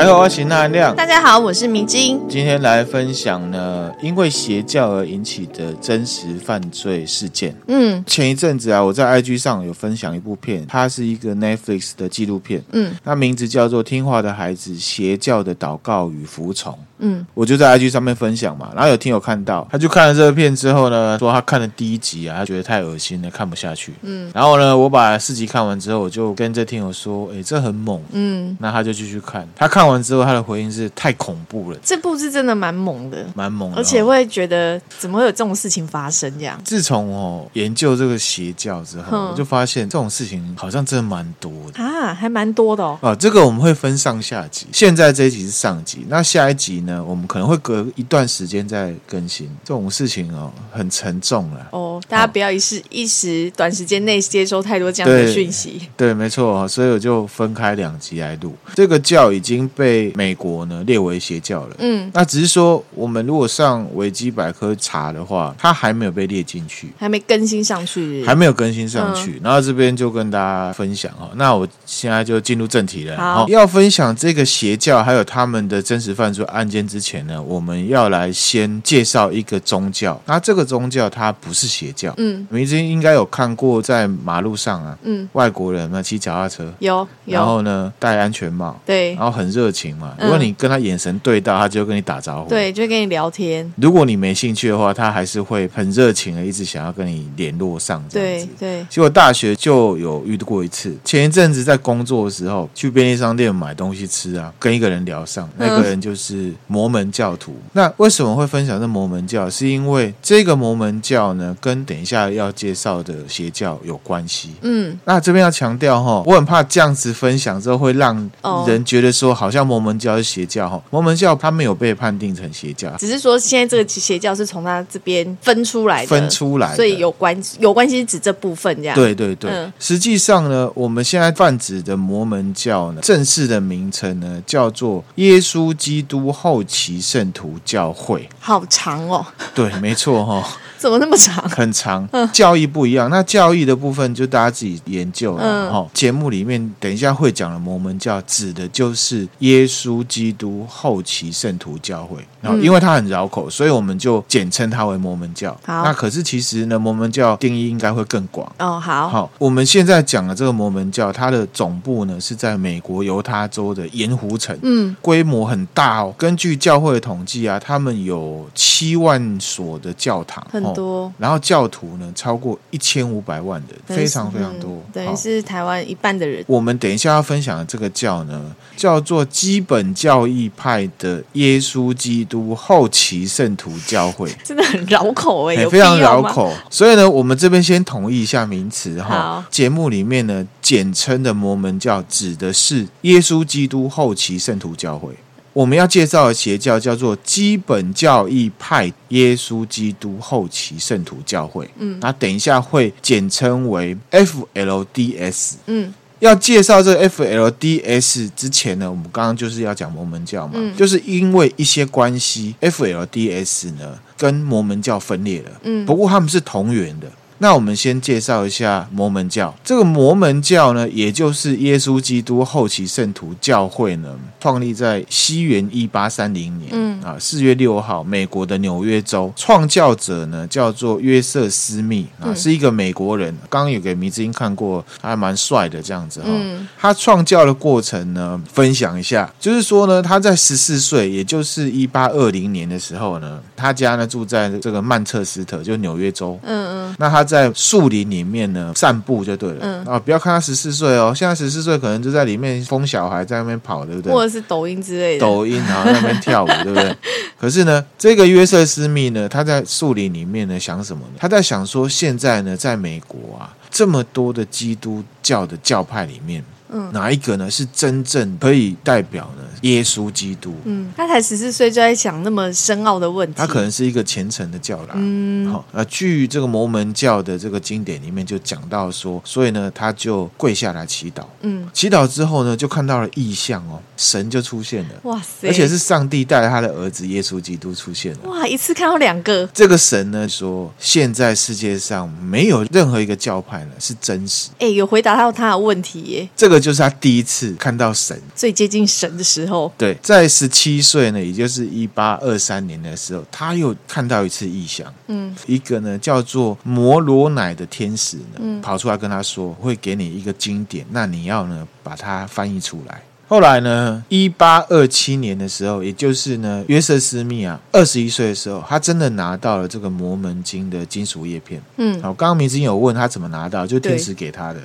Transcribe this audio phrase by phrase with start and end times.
[0.00, 0.96] 大家好，我是那亮。
[0.96, 2.18] 大家好，我是明晶。
[2.26, 7.54] 今天来分享呢，因为邪教而引起的真实犯罪事件。
[7.66, 12.62] 嗯，前一阵子啊，我在 IG 上有分享一部片，它是一个 Netflix 的纪录片。
[12.72, 16.72] 嗯，那名字叫做《听话的孩子：邪教的祷告与服从》。
[17.00, 23.92] 嗯，我就在 IG 上面分享嘛，然后有听友看到，他就看了这个片之后呢，说他看了第一集啊，他觉得太恶心了，看不下去。
[24.02, 28.00] 嗯，然后呢，我把四集看完之后，我就跟这听友说，哎，这很猛。
[28.12, 31.78] 嗯，那他就继续看，他看完之后，他的回应是太恐怖了。
[31.82, 36.60] 这部是真的蛮猛的，蛮猛的，而且会觉得怎么会有这种事情发生这样。
[36.64, 42.98] 自从哦研究这个邪教之后，嗯、我就发现这种事情好像真的蛮多的啊，还蛮多的哦。
[43.02, 47.56] 啊，这个我们会分上下集，现在这一集是上集，那下一集呢，我们可能会。
[47.62, 52.00] 隔一段时间再更新这种事情哦，很沉重了哦。
[52.08, 55.82] 大家不要一时、哦、一时短时间内接收太多这样的讯息。
[55.94, 58.54] 对，没错，所以我就分开两集来录。
[58.74, 61.76] 这个教已经被美国呢列为邪教了。
[61.80, 69.32] 嗯，那只是说我们如果上维基百科查的话，它还没有被列进去，还没更新上去，还没有更新上去。
[69.32, 71.30] 嗯、然后这边就跟大家分享哦。
[71.34, 73.18] 那我现在就进入正题了。
[73.18, 77.60] 好，要分享这个邪教还有他们的真实犯罪案件之前呢，我。
[77.60, 82.14] 我们要来先介绍一个宗教，那这个宗教它不是邪教。
[82.16, 90.14] 嗯，你之前应该有看过，在马路上啊，嗯，外国人嘛骑脚踏车，有，有，然后呢戴安全帽，对，然后很热情嘛。
[90.18, 93.70] 如果你跟他眼神对到，他就跟你打招呼，对，就跟你聊天。
[93.76, 98.48] 如果你没兴趣的话，他还是会很热情的，一直想要跟你联络上这样子。
[98.58, 98.86] 对，对。
[98.88, 107.52] 结果大学就有遇到过一次，前一阵子在工作的时候，去便利商店买东西吃啊，跟一个人聊上，那个人就是摩门教徒。
[107.72, 109.50] 那为什么会分享这摩门教？
[109.50, 114.50] 是因为这个摩门教呢，跟等一下要介绍的邪教有关系。
[114.62, 118.30] 嗯，那这边要强调哈，我很怕这样子分享之后会让
[118.68, 120.80] 人觉得说，好像摩门教是邪教哈。
[120.90, 128.94] 摩门教他没有被判定成邪教，只是说现在这个邪教是从他这边分出来的，分出来，所以有关有关系是指这部分这样。
[128.94, 138.28] 对对对，嗯、实际上呢，我们现在泛指的摩门教呢，正式的名称呢叫做耶稣基督后期圣徒教会。
[138.38, 140.44] 好长哦，对，没错哈、哦。
[140.80, 141.46] 怎么那么长？
[141.50, 143.10] 很长，教义不一样。
[143.10, 145.86] 那教义的部分就大家自己研究了哈。
[145.92, 152.26] 节目里面等一下会讲的摩门教，指的就是耶稣基督后期圣徒教会。
[152.40, 155.54] 然后因为它很绕口，所以我们就简称它为摩门教。
[155.66, 158.50] 好，那可是其实呢，摩门教定义应该会更广。
[158.58, 159.06] 哦，好。
[159.06, 164.58] 好，我们现在讲的这个摩门教，它的总部呢是在美国犹他州的盐湖城。
[164.62, 166.14] 嗯，规模很大哦。
[166.16, 170.46] 根据教会的统计啊，他们有七万所的教堂。
[170.50, 176.44] 很多，然后教徒呢超过一千五百万人，非常非常多，等于是台湾一半的人。
[176.46, 186.52] 我们等一下要分享的这个教呢，叫做基本教义派的耶稣基督后期圣徒教会， 真的很绕口哎，非常绕口。
[186.70, 189.46] 所以呢，我们这边先统一一下名词哈。
[189.50, 195.10] 节目里面呢，简称的摩门教指的是耶稣基督后期圣徒教会。
[195.52, 217.10] 我们要介绍的邪教叫做基本教义派耶稣基督后期圣徒教会，嗯，那等一下会简称为 FLDS，嗯，要介绍这 FLDS 之前呢，我们刚刚就是要讲摩门教嘛，嗯，就是因为一些关系，FLDS 呢跟摩门教分裂了，嗯，不过他们是同源的。
[217.42, 219.54] 那我们先介绍一下摩门教。
[219.64, 229.32] 这个摩门教呢，也就是耶稣基督后期圣徒教会呢，创立在西元一八三零年，嗯啊，四月六号，美国的纽约州。
[229.34, 233.34] 创教者呢叫做约瑟斯密啊，是一个美国人。
[233.48, 236.26] 刚刚有给迷之音看过，还蛮帅的这样子哈。
[236.28, 246.38] 嗯，他创教的过程呢，分享一下，就是说呢，他在十四岁，也就是一八二零年的时候呢，他家呢住在这个曼彻斯特，就纽约州。
[246.42, 247.26] 嗯嗯，那他。
[247.30, 254.12] 在树林里面呢散步就对了，嗯啊，不要看他十四岁哦，现在十四岁可能就在里面疯小孩，在那边跑，对不对？
[254.12, 256.96] 或者是抖音之类的，抖音然后在那边跳舞， 对不对？
[257.38, 261.12] 可是呢，这个约瑟斯密呢，他在树林里面呢想什么呢？
[261.18, 266.44] 他在想说，现在呢，在美国啊，这么多的基督教的教派里面。
[266.72, 267.50] 嗯，哪一个呢？
[267.50, 269.44] 是真正可以代表呢？
[269.62, 270.54] 耶稣基督。
[270.64, 273.34] 嗯，他才十四岁就在想那么深奥的问题。
[273.36, 274.94] 他可能是一个虔诚的教啦。
[274.94, 281.24] 嗯，好，那据这个摩门教的这个经典里面就讲到说，所以呢，他就跪下来祈祷。
[281.42, 284.90] 嗯，祈祷之后呢，就看到了异象哦，神就出现了。
[285.02, 285.48] 哇塞！
[285.48, 288.20] 而且是上帝带着他的儿子耶稣基督出现了。
[288.30, 289.46] 哇，一次看到两个。
[289.52, 294.48] 这个神呢说，现在世界上没有任何一个教派呢是真实。
[294.58, 296.28] 哎，有回答到他的问题耶。
[296.34, 296.59] 这个。
[296.60, 299.72] 就是他第一次看到神，最接近神的时候。
[299.78, 304.92] 对，在十七岁呢，也就是一八二三年的时候，他又看到一次异象。
[305.06, 313.02] 嗯，一个呢叫做摩罗乃的天使呢，嗯、跑出来跟他说，会给你一个经典，那你要呢把它翻译出来。
[313.30, 321.62] 后来呢，一八二七年的时候，也就是呢，约瑟斯密啊，二十一岁的时候，他真的拿到了这个《摩门经》的金属叶片。
[321.76, 324.60] 嗯，好，刚刚明晶有问他怎么拿到，就天使给他的，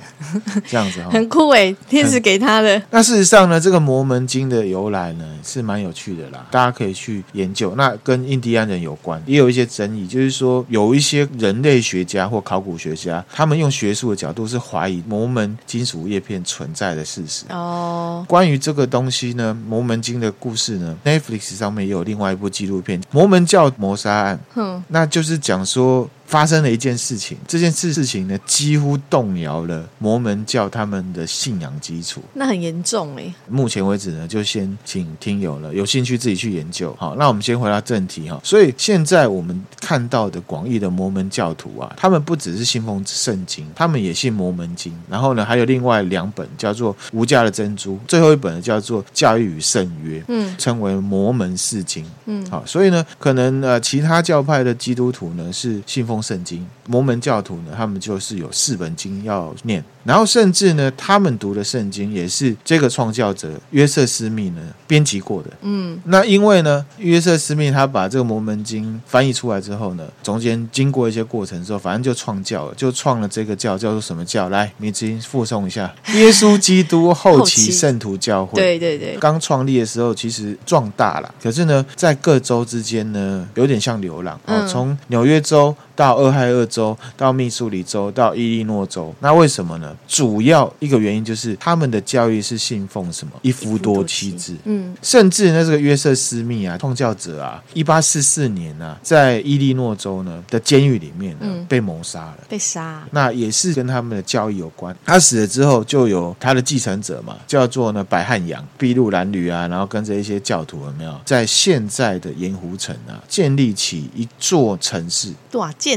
[0.66, 2.82] 这样子哈， 很酷诶，天使给他的。
[2.90, 7.72] 那事实上呢，这个《摩门经》的由来呢，是蛮有趣的啦，大家可以去研究。
[7.76, 17.44] 那跟印第安人有关，也有一些争议，就是说有一些人类学家或考古学家，他们用学术的角度是怀疑摩门金属叶片存在的事实。
[17.50, 18.55] 哦，关于。
[18.58, 26.08] 这个东西呢，《摩门经》的故事呢，Netflix 上面也有另外一部纪录片《摩门教谋杀案》，嗯，那就是讲说。
[26.26, 32.20] 发生了一件事情，这件事事情呢，几乎动摇了摩门教他们的信仰基础。
[32.34, 33.32] 那很严重哎。
[33.48, 36.94] 目前为止呢，就先请听友了，有兴趣自己去研究。
[36.98, 38.40] 好，那我们先回到正题哈。
[38.42, 44.92] 所以现在我们看到的广义的摩门教徒啊，他们不只是信奉圣经，他们也信摩门经。
[45.08, 52.04] 然后呢，还有另外两本叫做《无价的珍珠》，最后一本呢叫做《教育与圣约》，嗯，称为摩门四经。
[52.24, 56.15] 嗯，好，所以呢，可能呃，其他教派的基督徒呢是信奉。
[56.22, 59.84] 圣经，摩门教徒呢，他们就是有四本经要念。
[60.04, 65.50] 然后甚至呢，他们读的圣经也是这个创教者约瑟斯密呢编辑过的。
[65.62, 74.48] 嗯，那因为呢，约瑟斯密他把这个摩门经翻译出来之后呢，中间经过一些过程之后，反正就创教了，就创了这个教，叫做什么教？
[74.48, 78.62] 来，明晶复诵一下： 耶稣基督后期圣徒教会。
[78.62, 84.38] 对对对，刚创立的时候其实壮大了，可是呢，在各州之间呢，有点像流浪。
[84.46, 89.96] 哦，从纽约州到俄亥俄州，到密苏里州，到伊利诺州，那为什么呢？
[90.06, 104.96] 主要一个原因就是他们的教育是信奉什么一夫多妻制，嗯，甚至呢这个约瑟斯密啊，创教者啊，一八四四年呢、啊，在伊利诺州呢的监狱里面呢、嗯、被谋杀了，被杀，那也是跟他们的教育有关。
[105.04, 115.32] 他死了之后，就有他的继承者嘛，叫做呢白汉阳、筚路蓝缕啊，然后跟着一些教徒有没有在现在的盐湖城啊建立起一座城市？
[115.52, 115.95] 哇，建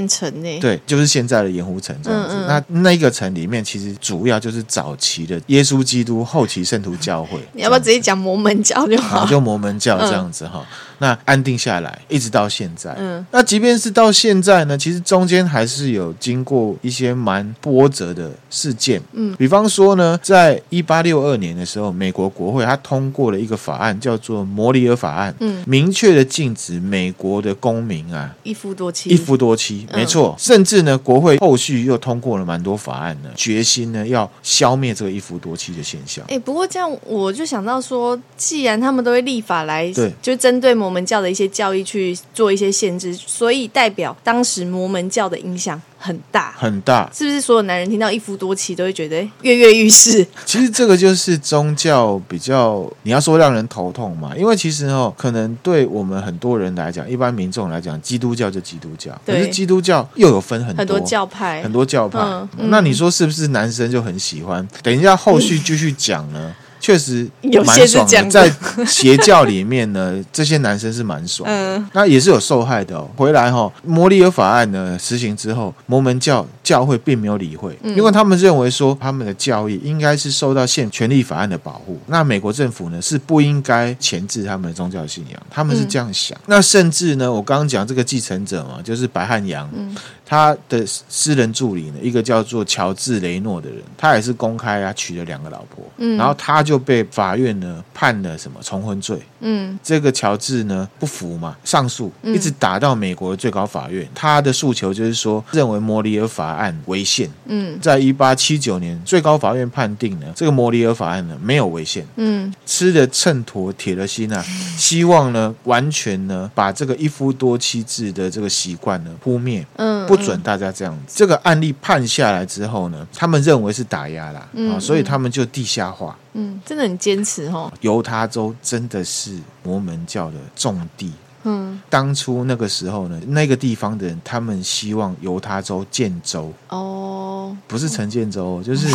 [0.60, 2.36] 对，就是现在的盐湖城这样子。
[2.36, 3.90] 嗯嗯，那那个城里面其实。
[4.00, 9.26] 主要就是早期的耶稣基督后期圣徒教会，你要不要直接讲摩门教就好？
[9.28, 10.66] 就摩门教这样子哈。
[10.66, 12.94] 嗯那安定下来，一直到现在。
[12.98, 19.02] 嗯，那即便是到现在呢，其实中间还是有经过一些蛮波折的事件。
[19.14, 25.32] 嗯，比方说呢，在一八六二年的时候，美国国会它通过了一个法案，叫做《摩里尔法案》。
[25.40, 29.10] 嗯，明确的禁止美国的公民啊一夫多妻。
[29.10, 30.36] 一夫多妻，没错。
[30.38, 36.26] 嗯，甚至呢，国会后续又通过了蛮多法案呢，决心呢要消灭这个一夫多妻的现象。
[36.28, 40.89] 哎，不过这样我就想到说，既然他们都会立法来，对，就针对某。
[40.90, 47.40] 摩门教的一些教义去做一些限制，所以代表当时摩门教的影响很大很大，是不是？
[47.40, 50.26] 所有男人听到一夫多妻都会觉得跃跃欲试？
[50.48, 62.20] 其实这个就是宗教比较，你要说让人头痛嘛，因为其实哦，可能对我们很多人来讲，一般民众来讲，基督教就基督教，可是基督教又有分很多很多教派，很多教派。
[62.58, 64.68] 那你说是不是男生就很喜欢？
[64.82, 66.40] 等一下后续继续讲呢。
[66.48, 67.30] 嗯确实
[67.66, 68.52] 蛮爽的，在
[68.86, 73.10] 邪教里面呢， 这些男生是蛮爽的，嗯、那也是有受害的哦。
[73.16, 86.38] 回来哈、哦，摩里尔法案呢实行之后，摩门教教会并没有理会，因为他们认为说他们的教义应该是受到宪权利法案的保护，那美国政府呢是不应该钳制他们的宗教信仰，他们是这样想。
[86.40, 89.70] 嗯、那甚至呢，我刚刚讲这个继承者嘛，就是白汉阳。
[89.76, 89.96] 嗯
[90.32, 114.40] 他的私人助理呢，一个叫做乔治雷诺的人，他也是公开啊娶了两个老婆，嗯，然后他就被法院呢判了什么重婚罪，嗯，这个乔治呢不服嘛，上诉，一直打到美国的最高法院，他的诉求就是说，认为摩里尔法案违宪，嗯，在一八七九年最高法院判定呢，这个摩里尔法案呢没有违宪，嗯，吃的秤砣铁了心啊，
[114.78, 120.20] 希望呢完全呢把这个一夫多妻制的这个习惯呢扑灭，嗯，不。
[120.20, 126.14] 准大家这样子，这个案例判下来之后呢，他们认为是打压啦，啊、嗯哦，所以他们就地下化。
[126.34, 127.72] 嗯，真的很坚持哦。
[127.82, 131.12] 犹他州真的是摩门教的重地。
[131.44, 136.54] 嗯，当初那个时候呢，那个地方的人他们希望犹他州建州。
[136.70, 136.98] 哦。
[137.40, 138.88] 哦，不是陈建州，就是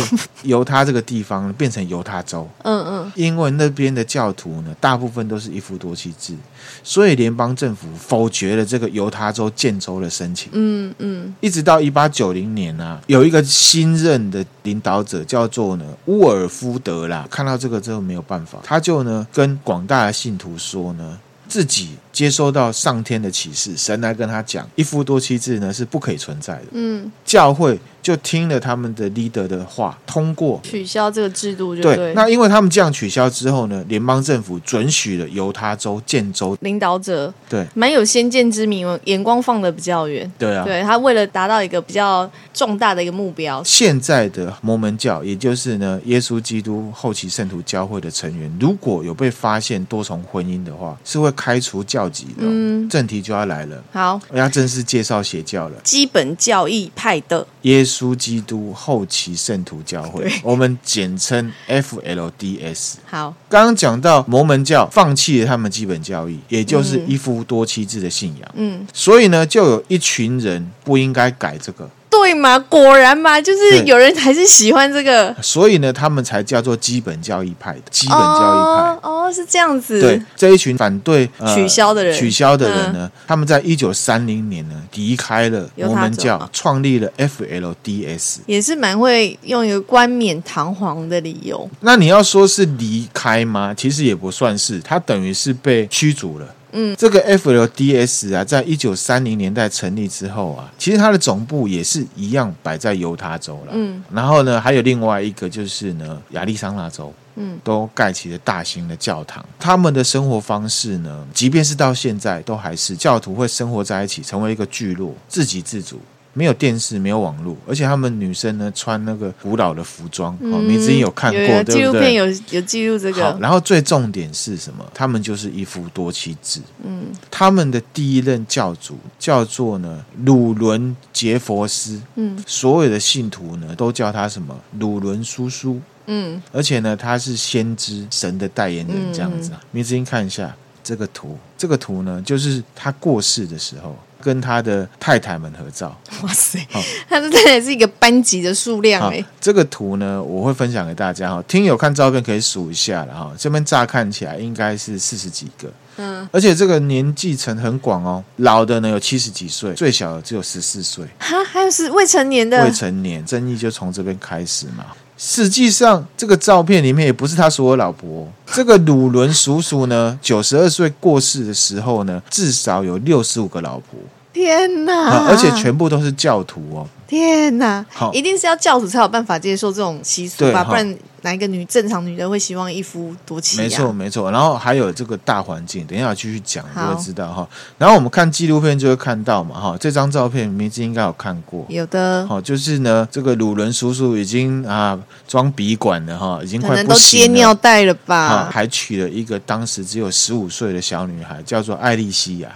[0.43, 2.47] 犹他这个地方 变成犹他州。
[2.63, 6.35] 嗯嗯，因为那边的教徒呢，大部分都是一夫多妻制，
[6.83, 10.49] 所以联邦政府否决了这个犹他州建州的申请。
[10.53, 26.67] 嗯嗯，一直到一八九零年啊，有一个新任的领导者叫做呢乌尔夫德啦，看到这个之后没有办法，他就呢跟广大的信徒说呢，自己接收到上天的启示，神来跟他讲，一夫多妻制呢是不可以存在的。
[26.71, 31.97] 嗯，教会就听了他们的 leader 的话，通过取消这个制度就对。
[31.97, 40.31] 对，那因为他们这样取消之后呢，联邦政府准许了犹他州建州领导者，对，蛮有先见之明，眼光放的比较远。
[40.39, 52.04] 对啊，对他为了达到一个比较重大的一个目标，现在的摩门教，也就是呢耶稣基督后期圣徒教会的成员，如果有被发现多重婚姻的话，是会开除教
[52.37, 53.83] 嗯，正题就要来了。
[53.91, 55.75] 好，我要正式介绍邪教了。
[55.83, 62.95] 基本教义派的耶稣基督后期圣徒教会，我们简称 FLDS。
[63.05, 68.51] 好，刚刚讲到摩门教放弃了他们基本教义，也就是一夫多妻制的信仰。
[68.55, 71.89] 嗯，所以呢，就有一群人不应该改这个。
[72.09, 72.57] 对嘛？
[72.57, 78.99] 果然嘛，就是有人还是喜欢这个，所以呢，他们才叫做基本教义派的基本教义派。
[79.01, 79.99] 哦，哦，是这样子。
[79.99, 91.69] 对，这一群反对、呃、取消的人，取消的人呢，嗯、他们在一九三零年呢离开了摩门教，创立了 FLDS，也是蛮会用一个冠冕堂皇的理由。
[91.81, 93.73] 那你要说是离开吗？
[93.75, 96.47] 其实也不算是，他等于是被驱逐了。
[96.77, 103.71] 嗯，这个 FLDS 啊，在一九三零年代成立之后啊，其实它的总部也是一样摆在犹他州了。
[103.71, 109.43] 嗯，然后呢，还有另外一个就是呢，亚利桑那州，嗯，都盖起了大型的教堂。
[109.57, 115.99] 他们的生活方式呢，即便是到现在，都还是教徒会生活在一起，成为一个聚落，自给自足。
[116.37, 121.75] 没有电视，没有网络，而且他们女生呢穿那个古老的服装，嗯、哦，你之前有看过，有有对不对？
[121.75, 123.37] 纪录片有有记录这个。
[123.39, 124.85] 然后最重点是什么？
[124.93, 126.59] 他们就是一夫多妻制。
[126.83, 132.01] 嗯，他们的第一任教主叫做呢鲁伦杰佛斯。
[132.15, 135.79] 嗯，所有的信徒呢都叫他什么鲁伦叔叔。
[136.07, 139.51] 嗯，而且呢他是先知神的代言人，这样子。
[139.71, 143.95] 你之前看一下这个图，这个图呢就是他过世的时候。
[144.25, 146.57] 跟他的太太们合照，哇塞！
[146.73, 149.23] 哦、他的太太是一个班级的数量哎。
[149.39, 151.43] 这个图呢，我会分享给大家哈。
[151.47, 153.31] 听友看照片可以数一下了哈。
[153.37, 158.23] 这边乍看起来应该是四十几个，嗯，而且这个年纪层很广哦。
[158.37, 161.05] 老的呢有七十几岁，最小的只有十四岁。
[161.19, 162.63] 哈，还有是未成年的。
[162.65, 164.85] 未成年争议就从这边开始嘛。
[165.17, 168.27] 实际上，这个照片里面也不是他所有老婆。
[168.47, 173.97] 这个鲁伦叔叔呢，九十二岁过世的时候呢，至少有六十五个老婆。
[174.35, 175.27] 天哪、啊！
[175.29, 176.85] 而且全部都是教徒哦。
[177.07, 177.85] 天哪！
[177.89, 180.61] 好，一定是要教徒才有办法接受这种习俗吧？
[180.61, 183.63] 不然哪一个女正常女人会希望一夫多妻、啊？
[183.63, 184.29] 没错，没错。
[184.31, 187.47] 然后还有这个大环境，等一下继续讲就会知道哈。
[187.77, 189.77] 然后我们看纪录片就会看到嘛哈。
[189.79, 192.27] 这张照片名字应该有看过，有的。
[192.27, 198.49] 好，就是呢，这个鲁伦叔叔已经啊装笔管了哈，已经快不行了，可能都接尿袋了吧？
[198.51, 202.49] 还娶了一个当时只有十五岁的小女孩，叫做艾丽西亚。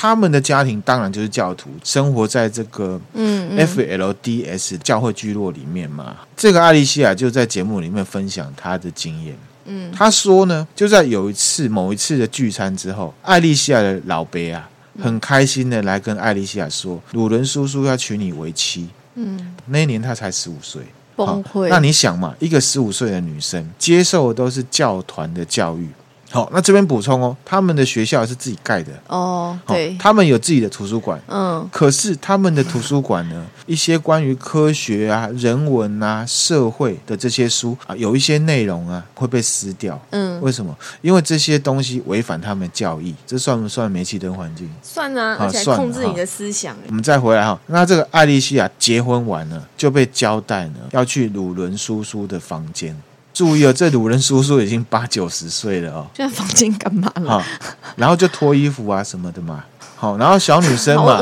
[0.00, 6.04] 他们的家庭当然就是教徒，生活在这个嗯 FLDS 教会聚落里面嘛。
[6.10, 9.36] 嗯嗯、这个艾丽西亚就在节目里面分享她的经验。
[9.64, 14.70] 嗯，她说呢，就在有一次某一次的聚餐之后，艾丽西亚的老伯啊，
[15.02, 18.88] 很开心的来跟艾丽西亚说，鲁伦叔叔要娶你为妻。
[19.16, 20.80] 嗯，那一年他才十五岁，
[21.16, 21.66] 崩溃。
[21.68, 25.88] 那你想嘛，一个十五岁的女生接受的都是教团的教育。
[26.30, 40.76] 好，那这边补充哦，他们的学校是自己盖的哦，对，他们有自己的图书馆，嗯，可是他们的图书馆呢，一些关于科学啊、人文啊、社会的这些书啊，有一些内容啊会被撕掉，嗯，为什么？
[41.00, 44.70] 因为这些东西违反他们教义，这算不算煤气灯环境？
[44.82, 46.76] 算啊，而且控制你的思想。
[46.88, 52.94] 我们再回来哈，那这个艾丽西亚结婚完了，就被交代呢要去鲁伦叔叔的房间。
[53.38, 56.04] 注意哦，这鲁伦叔叔已经八九十岁了哦。
[56.16, 57.40] 现在房间干嘛了？
[57.94, 59.64] 然后就脱衣服啊什么的嘛。
[59.94, 61.20] 好，然后小女生嘛，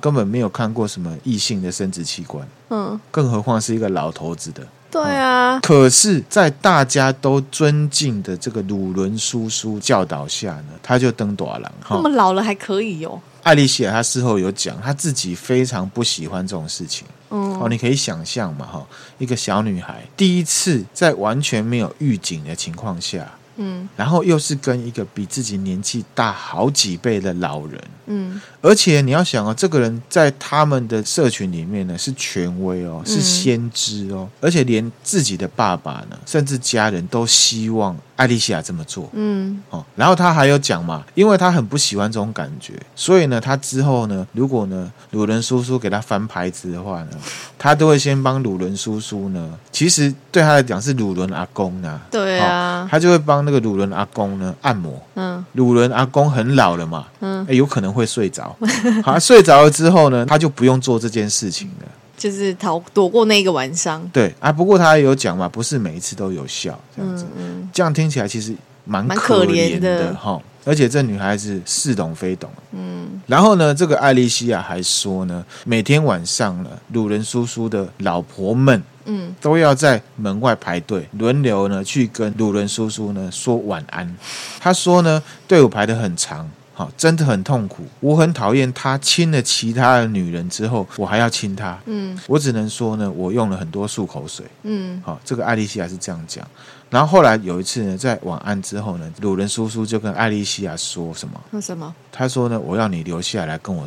[0.00, 2.48] 根本没有看过什么异性的生殖器官。
[2.70, 4.66] 嗯，更何况是一个老头子的。
[4.90, 5.60] 对啊。
[5.60, 11.70] 可是，在大家都尊敬的这个鲁伦叔叔教导下呢，他就登大人。
[11.90, 13.20] 那么老了还可以哦。
[13.42, 17.06] 艾丽西亚她事后有讲，她自己非常不喜欢这种事情。
[17.28, 18.86] 哦，你可以想象嘛，哈，
[19.18, 39.08] 一个小女孩第一次在完全没有预警的情况下，嗯，然后又是跟一个比自己年纪大好几倍的老人，嗯，而且你要想哦，这个人在他们的社群里面呢是权威哦，是先知哦，嗯、而且连自己的爸爸呢，甚至家人都希望艾莉西亚这么做。
[39.12, 47.10] 嗯，哦，然后他还有讲嘛，因为他很不喜欢这种感觉，所以呢，他之后呢，如果呢鲁伦叔叔给他翻牌子的话呢，
[47.56, 55.00] 他都会先帮鲁伦叔叔呢，其实对他来讲是鲁伦阿公啊，对啊、哦，他就会帮那个鲁伦阿公呢按摩。
[55.14, 58.54] 嗯，鲁伦阿公很老了嘛，嗯，有可能会睡着。
[59.04, 61.86] 好，睡着了之后呢，他就不用做这件事情了，
[62.18, 64.06] 就是逃躲过那个晚上。
[64.12, 70.38] 对啊，不过他也有讲嘛，不是每一次都有效，这样子，嗯嗯、这样听起来其实蛮可怜的哈。
[70.64, 73.08] 而且这女孩子似懂非懂，嗯。
[73.26, 84.14] 然后呢，这个艾莉西亚还说呢，每天晚上呢，鲁伦叔叔的老婆们，嗯，都要在门外排队，轮流呢去跟鲁伦叔叔呢说晚安。
[84.60, 86.46] 他说呢，队伍排得很长。
[86.78, 87.84] 好，真的很痛苦。
[87.98, 91.76] 我很讨厌他亲了其他的女人之后，我还要亲他。
[91.86, 94.46] 嗯，我只能说呢，我用了很多漱口水。
[94.62, 96.46] 嗯，好，这个艾丽西亚是这样讲。
[96.88, 101.40] 然后后来有一次呢，在晚安之后呢，鲁伦叔叔就跟艾丽西亚说什么？
[101.50, 101.92] 说什么？
[102.12, 103.84] 他说呢，我要你留下来跟我。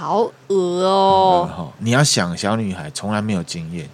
[0.00, 1.72] 好恶哦！
[1.78, 3.88] 你要想，小女孩从来没有经验，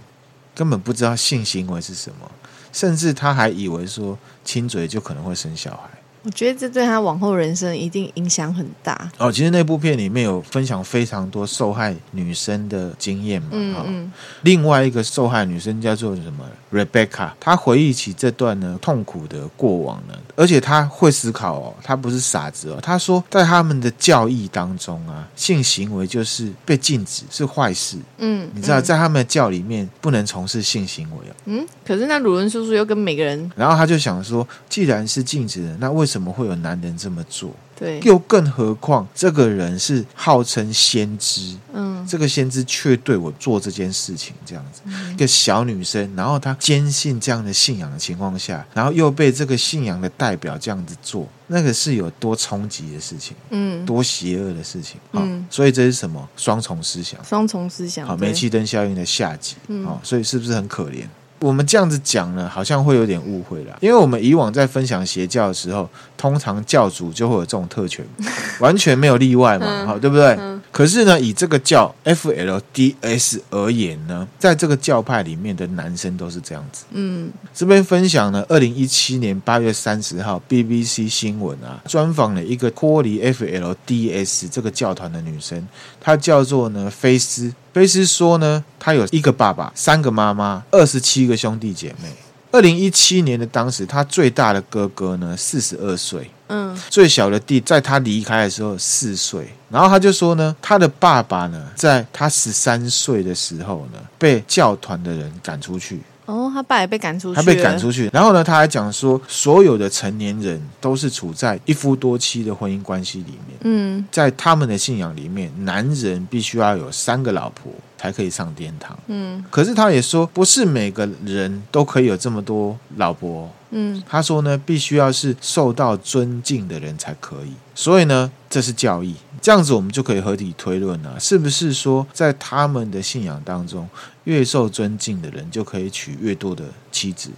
[0.54, 2.30] 根本不知道性行为是什么，
[2.72, 5.90] 甚至她还以为说亲嘴就可能会生小孩。
[6.26, 9.30] 我觉得这对他往后人生一定影响很大哦。
[9.30, 13.50] 其实那部片里面有分享非常多受害女生的经验嘛。
[13.52, 14.12] 嗯嗯。
[14.42, 22.80] 另外一个受害女生叫做什么？Rebecca，她回忆起这段呢痛苦的过往呢，而且她会思考哦，她不是傻子哦。
[22.82, 27.98] 她说，在他们的教义当中啊，性行为就是被禁止，是坏事。
[28.18, 31.34] 嗯，你知道，在他们的教里面不能从事性行为哦。
[31.44, 36.15] 嗯，可是那鲁伦叔叔又跟每个人，然后他就想说，既然是禁止的，那为什么？
[36.16, 37.54] 怎么会有男人这么做？
[37.78, 56.26] 对，又更何况这个人是号称先知，嗯，这个先知却对我做这件事情，这样子，嗯、一个小女生，然后她坚信这样的信仰的情况下，然后又被这个信仰的代表这样子做，那个是有多冲击的事情，嗯，多邪恶的事情，嗯，所以这是什么？
[56.34, 57.22] 双重思想？
[57.22, 61.04] 双重思想，好，煤气灯效应的下集，嗯，好，所以是不是很可怜？
[61.40, 68.04] 我们这样子讲呢，好像会有点误会了，因为我们以往在分享邪教的时候，通常教主就会有这种特权，
[68.60, 70.38] 完全没有例外嘛，好，对不对？
[70.72, 76.84] 可是呢，以这个教 FLDS 而言呢，在这个教派里面的男生都是这样子。
[76.90, 85.66] 嗯，这边分享呢，二零一七年八月三十号，BBC 新闻啊，专访了一个脱离 FLDS 这个教团的女生，
[86.00, 87.52] 她叫做呢菲斯。
[87.76, 92.08] 菲斯说呢，他有一个爸爸，三个妈妈，二十七个兄弟姐妹。
[92.50, 99.46] 二零一七年的当时，他最大的哥哥呢，四十二岁，嗯，最小的弟在他离开的时候四岁。
[99.68, 106.00] 然后他就说呢，他的爸爸呢，在他十三岁的时候呢，被教团的人赶出去。
[106.26, 108.10] 哦，他爸也被赶出去，他被赶出去。
[108.12, 113.58] 然后呢，他还讲说，所有的成年人都是处在一夫多妻的婚姻关系里面。
[113.62, 118.98] 嗯，在他们的信仰里面，男人必须要有三个老婆才可以上天堂。
[119.06, 123.48] 嗯，可是他也说，不是每个人都可以有这么多老婆。
[123.70, 127.52] 嗯，他说呢，必须要是受到尊敬的人才可以。
[127.74, 129.14] 所以呢，这是教义。
[129.40, 133.88] 这样子，我们就可以合理推论了，是不是说，在他们的信仰当中，
[134.24, 137.30] 越受尊敬的人就可以娶越多的妻子？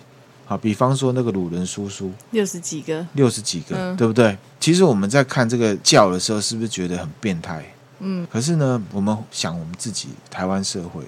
[0.47, 4.37] 好，比方说那个鲁伦叔叔，六十几个，六十几个，嗯、对不对？
[4.59, 7.65] 其实我们在看这个教的时候，是不是觉得很变态？
[7.99, 11.03] 嗯，可是呢，我们想我们自己台湾社会。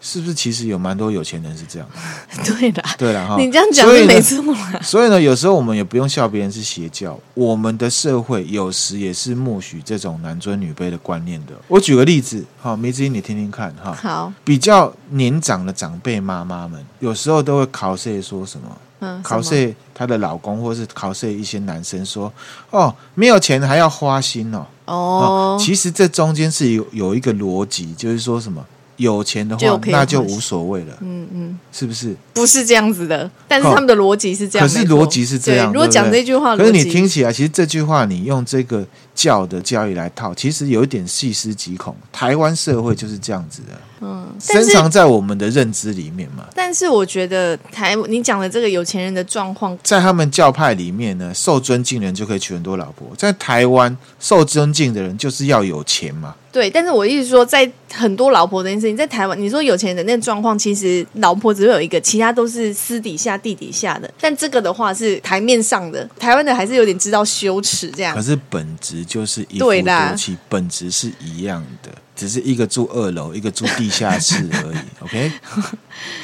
[0.00, 1.88] 是不是其实有蛮多有钱人是这样
[2.36, 2.42] 的？
[2.58, 3.36] 对的啦，对了哈。
[3.38, 4.42] 你这样讲是没错。
[4.82, 7.18] 所以呢，有时候我们也不用笑别人是邪教。
[7.34, 11.52] 我们的社会有时也是默许这种男尊女卑的观念的。
[11.66, 13.92] 我举个例子，哈，梅子英，你听听看，哈。
[13.92, 14.32] 好。
[14.44, 18.76] 比较年长的长辈妈妈们，有时候都会考试说什么？
[19.00, 22.32] 嗯，考试她的老公，或是考试一些男生说
[22.70, 25.56] ：“哦，没有钱还要花心哦。”哦。
[25.60, 28.64] 其实这中间是有有一个逻辑，就是说什么？
[28.98, 30.96] 有钱的话，就那就无所谓了。
[31.00, 32.14] 嗯嗯，是不是？
[32.34, 34.68] 不是这样子的，但是他们的逻辑是这样。
[34.68, 35.72] 可是逻辑是这样。
[35.72, 41.96] 如果讲这句话，可是你听起来，其实这句话你用这个教的教义来套，其实有一点细思极恐。
[42.12, 43.80] 台湾社会就是这样子的。
[44.00, 46.46] 嗯，深藏在我们的认知里面嘛。
[46.54, 53.08] 但是我觉得台你讲的这个有钱人的状况，在他们教派里面呢，受尊敬的人就可以娶很多老婆。
[53.16, 56.34] 在台湾，受尊敬的人就是要有钱嘛。
[56.50, 64.10] 对，但是我意思说，在很多老婆这件事情，在台湾，你说有钱人的那个状况，其实老婆只会有一个，其他都是私底下、地底下的。
[64.18, 68.16] 但这个的话是台面上的，台湾的还是有点知道羞耻这样。
[68.16, 74.78] 可是本质就是一夫多妻，本质是一样的，只是一个住二楼，一个住地下室而已。
[75.00, 75.32] OK，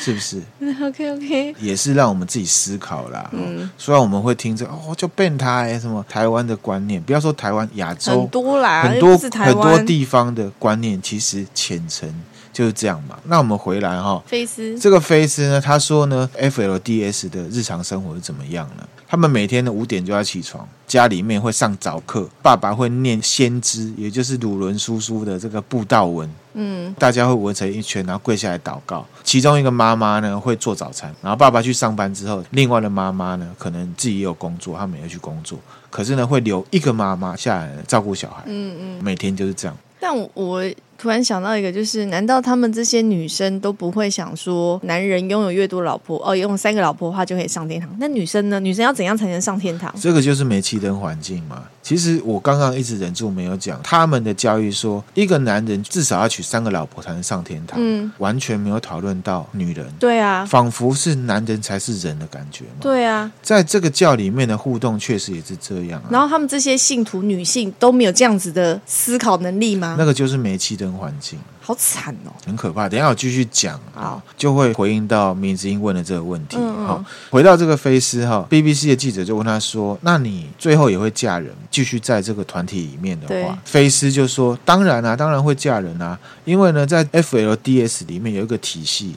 [0.01, 0.43] 是不是？
[0.83, 3.31] OK OK，也是让我们自己思考啦。
[3.33, 12.13] 嗯，虽然我们会听着哦，就变态什么台湾的观念，不要说台湾，亚洲很多啦，很多很多地方的观念，其实浅层。
[12.53, 13.19] 就是这样嘛。
[13.25, 18.87] 那我们回来哈，菲斯这个菲斯呢，他说呢，FLDS 的日常生活是怎么样呢？
[19.15, 26.29] 他们每天的五点就要起床，家里面会上早课，爸爸会念先知，也就是鲁伦叔叔的这个布道文。
[26.55, 29.07] 嗯，大家会围成一圈，然后跪下来祷告。
[29.23, 38.43] 其中一个妈妈呢会做早餐，然后爸爸去上班之后，另外的妈妈呢可能自己也有工作，他们也要去工作，可是呢会留一个妈妈下来照顾小孩。
[38.47, 39.77] 嗯嗯，每天就是这样。
[40.01, 40.61] 但我
[40.99, 47.89] 突然想到一个，就是难道他们这些女生都不会想说，男人拥有越多老婆，哦，拥有三个老婆的话就可以上天堂？
[47.99, 48.59] 那女生呢？
[48.61, 49.95] 女生要怎样才能上天堂？
[50.01, 51.65] 这个就是煤气灯环境嘛。
[51.83, 59.87] 其实我刚刚一直忍住没有讲，他们的教育说，一个男人至少要娶三个老婆才能上天堂，嗯，完全没有讨论到女人。
[60.01, 62.77] 对啊，仿佛是男人才是人的感觉嘛。
[62.81, 66.09] 对啊，在这个教里面的互动确实也是这样啊。
[66.11, 69.97] 然后他们这些信徒女性都没有这样子的思考能力吗？
[69.99, 72.89] 那个就是煤气灯环境，好惨哦，很可怕。
[72.89, 76.57] 等一下我继续讲啊，就会回应到明子英问的这个问题。
[76.59, 89.17] 嗯，好，回到这个菲斯哈，BBC 的记者就问他说：“那你最后也会嫁人，继续在这个团体里面的话？”菲斯就说：“当然啊，当然会嫁人啊，因为呢，在 FLDS 里面有一个体系，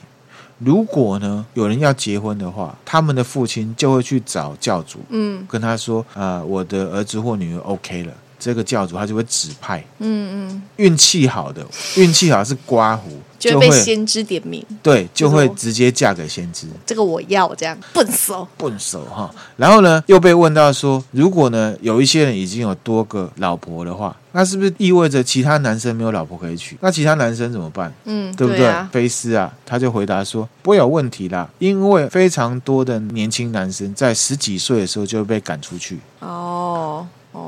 [0.58, 16.66] 如果呢有人要结婚的话，他们的父亲就会去找教主，嗯，跟他说：啊、呃，我的儿子或女儿 OK 了。”这个教主他就会指派，嗯嗯，运气好的，运气好是刮胡，就会被先知点名，对，就会直接嫁给先知。
[16.86, 19.28] 这个我要这样笨手笨手哈。
[19.56, 26.76] 然后呢，又被问到说，如果呢有一些人已经有多个老婆的话，那是不是意味着其他男生没有老婆可以娶？
[26.80, 27.92] 那其他男生怎么办？
[28.04, 28.72] 嗯，对不对？
[28.92, 35.98] 菲斯啊，他就回答说，不会有问题啦，因为非常多的年轻男生在十几岁的时候就会被赶出去。
[36.20, 37.04] 哦。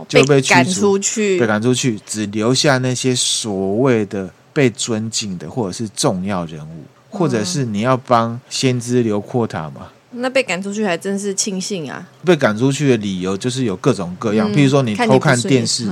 [0.08, 9.88] 就被赶出去，被赶出去，只留下那些所谓的被尊敬的，或者是重要人物，或者是你要帮先知留阔塔嘛。
[10.12, 12.08] 那被赶出去还真是庆幸啊！
[12.24, 15.88] 被赶出去的理由就是有各种各样，嗯、譬如说你偷看电视，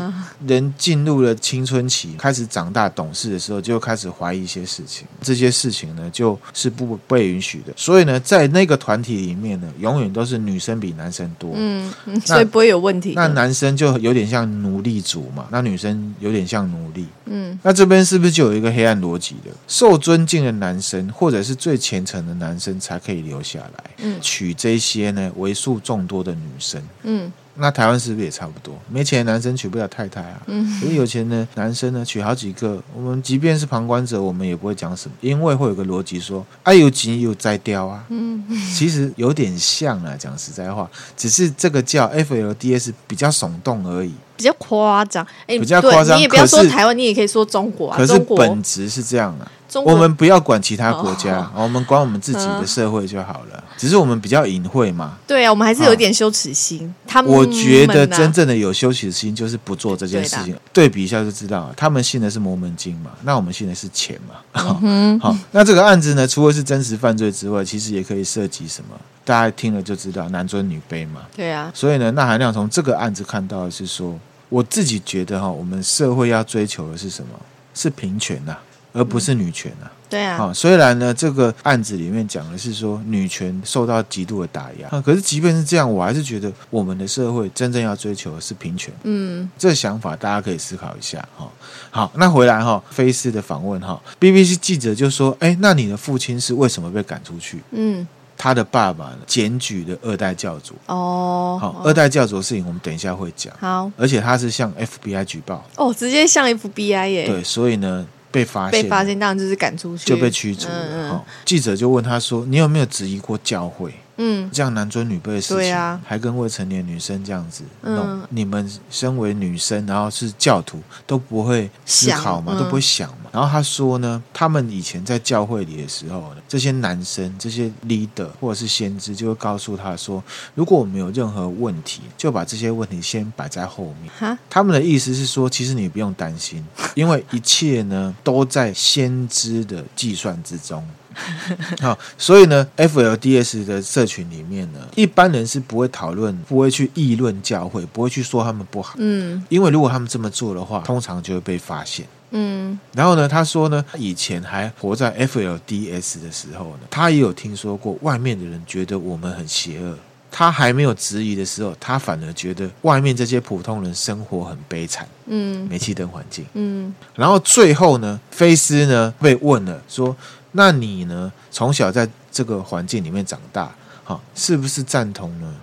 [0.47, 5.07] 人进入了青春期，开始长大懂事的时候，就开始怀疑一些事情。
[5.23, 7.73] 这些事情呢，就是不被允许的。
[7.77, 11.53] 所以呢，在那个团体里面呢，永远都是女生比男生多。
[11.55, 11.93] 嗯，
[12.25, 13.13] 所以不会有问题。
[13.15, 17.07] 那男生就有点像奴隶主嘛，那女生有点像奴隶。
[17.27, 19.51] 嗯，那这边是不是就有一个黑暗逻辑的？
[19.69, 24.08] 受尊敬的男生，或者是最虔诚的男生，才可以留下来。
[24.21, 28.75] 娶这些呢为数众多的女生，嗯，那台湾是不是也差不多？
[28.89, 38.45] 没钱的男生娶不了太太啊，嗯，所以有钱的 男生呢娶好几个，我们即便是旁观者，我们也不会讲什么，因为会有个逻辑说，哎、啊，有钱有摘掉啊，嗯，
[38.75, 49.51] 其实有点像啊，讲实在话，只是这个叫 FLDS 比较耸动而已，比较夸张，哎、欸，比较夸张，你也不要说台湾，你也可以说中国啊，可是本质是这样啊。
[49.85, 53.57] 我们不要管其他国家，哦、我们管我们自己的社会就好了。
[53.57, 55.19] 嗯、只是我们比较隐晦嘛。
[55.27, 56.87] 对啊，我们还是有一点羞耻心。
[56.87, 60.53] 哦、他们，我觉得真正的有羞耻心，就是不做这件事情。
[60.73, 64.37] 对，对比一下就知道，他们信的是摩门经嘛，那我们信的是钱嘛。
[64.59, 68.99] 好、嗯哦，那这个案子呢，除了是真实犯罪之外，其实也可以涉及什么？
[69.25, 71.21] 大家听了就知道，男尊女卑嘛。
[71.37, 71.71] 对啊。
[71.75, 77.29] 所以呢，那含量从这个案子看到的是说，我自己觉得哈，我们社会要追求的是什么？
[77.75, 78.59] 是平权呐、啊。
[78.93, 88.93] 而不是女权啊，对啊，啊，虽然呢，这个案子里面讲的是说女权受到极度的打压啊，可是即便是这样，我还是觉得我们的社会真正要追求的是平权。
[89.05, 91.49] 嗯，这个想法大家可以思考一下哈。
[91.91, 100.75] 好，那回来哈，菲斯的访问哈，BBC 记者就说：“哎，那你的父亲是为什么被赶出去？”嗯，他的爸爸呢，检举的二代教主。
[100.87, 103.53] 哦，好，二代教主的事情我们等一下会讲。
[103.61, 105.65] 好，而且他是向 FBI 举报。
[105.77, 107.27] 哦，直接向 FBI 耶。
[107.27, 108.07] 对，所以呢。
[108.31, 110.75] 被发现，被发现当然就是赶出去，就被驱逐了。
[110.75, 122.53] 嗯嗯，记者就问他说：“你有没有质疑过教会？”嗯，这样男尊女卑的事情，啊，还跟未成年女生这样子弄，嗯，你们身为女生，然后是教徒，都不会思考嘛？
[122.55, 123.31] 嗯，都不会想嘛？
[123.33, 130.23] 然后他说呢，他们以前在教会里的时候呢，这些男生、这些 leader 或者是先知，就会告诉他说，
[130.55, 134.39] 如果我们有任何问题，就把这些问题先摆在后面。
[134.51, 140.85] 他们的意思是说，其实你不用担心，因为一切呢都在先知的计算之中。
[141.81, 148.95] 好，所以呢，FLDS 的社群里面呢，一般人是不会讨论，不会去议论教会，不会去说他们不好。
[148.99, 152.07] 嗯，因为如果他们这么做的话，通常就会被发现。
[152.31, 159.97] 嗯，然后呢，他说呢，以前还活在 FLDS 的时候呢，他也有听说过外面的人觉得我们很邪恶。
[160.31, 165.09] 他还没有质疑的时候，他反而觉得外面这些普通人生活很悲惨。
[165.25, 166.45] 嗯，煤气灯环境。
[166.53, 170.15] 嗯，然后最后呢，菲斯呢被问了，说
[170.53, 171.33] ：“那你呢？
[171.51, 175.55] 从小在这个环境里面长大，哈，是不是赞同呢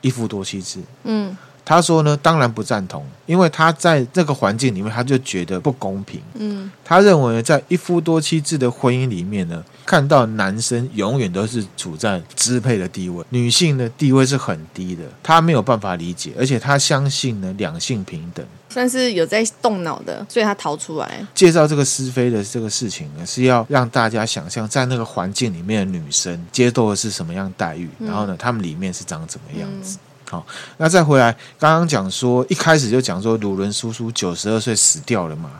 [0.00, 1.36] 一夫多妻制？”嗯。
[1.68, 6.22] 他说呢，当然不赞同，因为他在这个环境里面，他就觉得不公平。
[6.34, 29.96] 嗯，他认为在一夫多妻制的婚姻里面呢，看到男生永远都是处在支配的地位，女性的地位是很低的，他没有办法理解，而且他相信呢两性平等，算是有在动脑的，所以他逃出来介绍这个是非的这个事情呢，是要让大家想象在那个环境里面的女生接受的是什么样待遇，嗯、然后呢，他们里面是长怎么样子。
[29.96, 30.44] 嗯好，
[30.78, 35.50] 那再回来，刚刚讲说，一开始就讲说，鲁伦叔叔九十二岁死掉了嘛。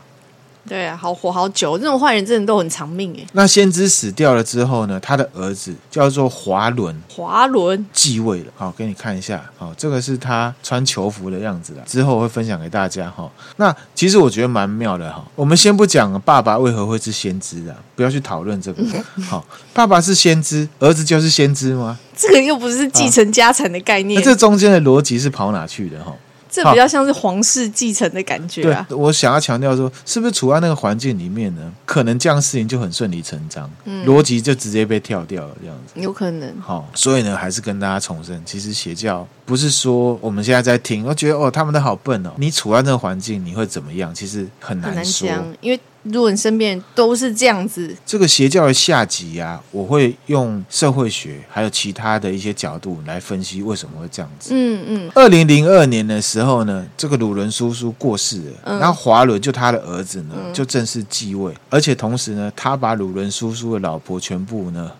[0.67, 3.25] 对啊，好活好久，这种坏人真的都很长命哎。
[3.33, 8.47] 那先知死掉了之后呢，他的儿子叫做华伦，华伦继位了。
[8.55, 11.83] 好，给你看一下，好，这个是他穿囚服的样子了。
[11.85, 13.29] 之后我会分享给大家哈。
[13.55, 15.25] 那其实我觉得蛮妙的哈。
[15.35, 18.83] 我们先不讲爸爸为何会是先知啊，不要去讨论这个。
[19.23, 21.97] 好，爸爸是先知，儿子就是先知吗？
[22.15, 24.19] 这个又不是继承家产的概念。
[24.19, 26.13] 那这中间的逻辑是跑哪去的哈？
[26.49, 28.85] 这比较像是皇室继承的感觉啊！
[28.89, 31.71] 对，我想要强调说，是不是处在那个环境里面呢？
[31.85, 36.53] 可能这样事情就很顺理成章，嗯，逻辑就直接被跳掉了，这样子有可能。
[36.59, 42.31] 好，所以呢，还是跟大家重申，其实邪教不是说我们现在在听，我觉得哦，他们都好笨哦。
[42.37, 44.13] 你处在那个环境，你会怎么样？
[44.13, 45.79] 其实很难说，很难，因为。
[46.11, 54.51] 如果你身边都是这样子，这个邪教的下集啊，我会用社会学还有其他的一些角度来分析为什么会这样子。
[54.53, 55.11] 嗯嗯。
[55.15, 64.91] 二零零二年的时候呢，这个鲁伦叔叔过世了，嗯、然后华伦就他的儿子呢就正式继位，嗯、而且同时呢，他把鲁伦叔叔的老婆全部呢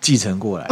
[0.00, 0.66] 继承过来。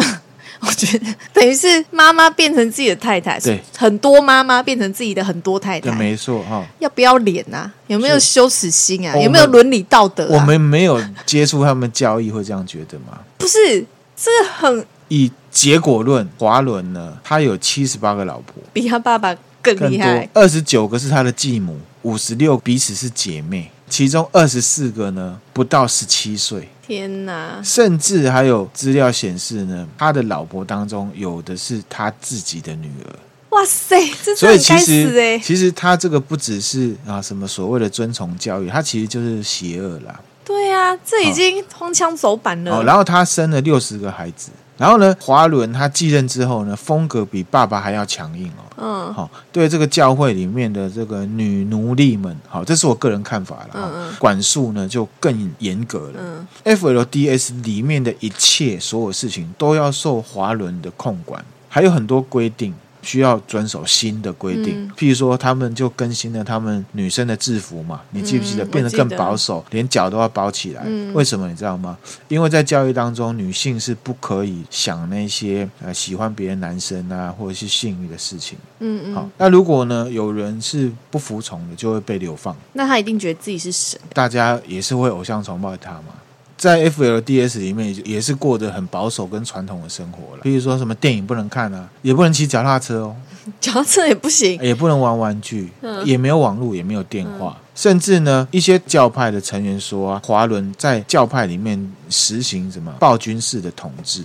[0.67, 6.67] 我觉得等于是妈妈变成自己的太太，对，很多妈妈变成自己的很多太太，没错哈。
[6.81, 7.73] 要不要脸啊？
[7.87, 9.17] 有没有羞耻心啊？
[9.17, 10.41] 有没有伦理道德啊？
[10.41, 13.19] 我们没有接触他们交易，会这样觉得吗？
[13.39, 16.29] 不是，这很以结果论。
[16.37, 20.29] 华伦呢，他有七十八个老婆，比他爸爸更厉害。
[20.35, 26.69] 二十九个是他的继母，五十六彼此是姐妹，其中二十四个呢不到十七岁。
[26.89, 27.61] 天哪！
[27.63, 33.15] 甚至还有资料显示呢，他的老婆当中有的是他自己的女儿。
[33.51, 35.39] 哇塞，这是很该死哎！
[35.39, 40.19] 其实他这个不只是啊什么所谓的遵从教育，他其实就是邪恶啦。
[40.47, 42.79] 对啊，这已经荒腔走板了。
[42.79, 44.51] 哦，然后他生了六十个孩子。
[44.79, 48.63] 然后呢，华伦他继任之后呢，风格比爸爸还要强硬哦。
[48.81, 53.71] 嗯，好，对这个教会里面的这个女奴隶们，好，这是我个人看法了。
[53.75, 56.21] 嗯嗯，管束呢就更严格了。
[56.21, 62.73] 嗯，FLDS 里面的一切所有事情都要受华伦的控管，还有很多规定。
[63.09, 68.63] 需要遵守新的规定，嗯、譬如说，他们就更新了他们女生的制服嘛，你记不记得？
[68.63, 70.83] 嗯、变得更保守，连脚都要包起来。
[70.85, 71.97] 嗯、为什么你知道吗？
[72.29, 78.59] 因为在教育当中，女性是不可以想那些呃喜欢别的男生啊，或者是性欲的事情。
[78.81, 79.15] 嗯嗯。
[79.15, 82.55] 好，那如果呢，有人是不服从的，就会被流放。
[82.75, 86.13] 那他一定觉得自己是神，大家也是会偶像崇拜他嘛。
[86.59, 93.17] 在 FLDS 里面也是过得很保守跟传统的生活了，比如说什么电影不能看啊，也不能骑脚踏车哦，
[93.61, 104.25] 脚踏车也不行，也不能玩玩具，嗯、也没有网络，也没有电话，嗯、甚至呢，一些教派的成员说啊，华伦在教派里面实行什么暴君式的统治。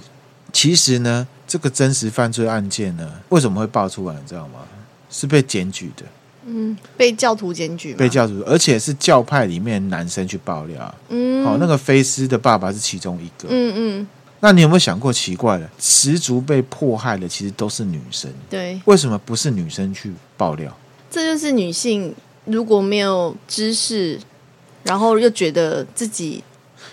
[0.51, 4.59] 其实呢，这个真实犯罪案件呢，为什么会爆出来，你知道吗？
[5.09, 6.03] 是被检举的。
[6.45, 10.95] 嗯，被教徒检举，被教徒，而且是教派里面男生去爆料。
[11.09, 13.47] 嗯，好，那个菲斯的爸爸是其中一个。
[13.49, 14.07] 嗯嗯，
[14.41, 15.69] 那你有没有想过奇怪了？
[15.79, 18.29] 十足被迫害的其实都是女生。
[18.49, 20.75] 对，为什么不是女生去爆料？
[21.09, 22.13] 这就是女性
[22.45, 24.19] 如果没有知识，
[24.83, 26.43] 然后又觉得自己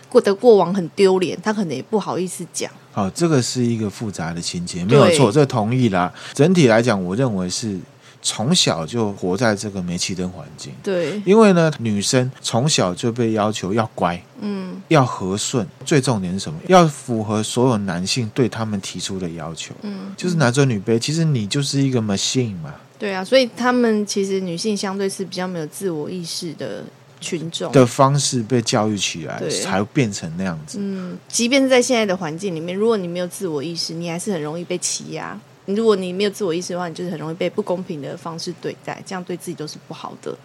[0.08, 2.70] 过的过往很丢脸，她可能也不好意思讲。
[2.92, 6.12] 好，这个是一个复杂的情节，没有错，这同意啦。
[6.34, 7.76] 整体来讲，我认为是。
[8.22, 16.58] 从小就活在这个煤气灯环境，对，因为呢，女生从小就被要求要乖，嗯，要和顺，最重点是什么？
[16.68, 20.98] 要符合所有男性对他们提出的要求，嗯，就是男尊女卑。
[20.98, 26.84] 其实你就是一个 machine 嘛，对啊，所以他们其实女性相对是比较没有自我意识的
[27.20, 30.76] 群众的方式被教育起来，才变成那样子。
[30.78, 35.38] 嗯，即便是在现在的环境里面，如果你没有自我意识，你还是很容易被欺压。
[35.74, 40.36] 如果你没有自我意识的话，你就是很容易被不公平的方式对待，这样对自己都是不好的。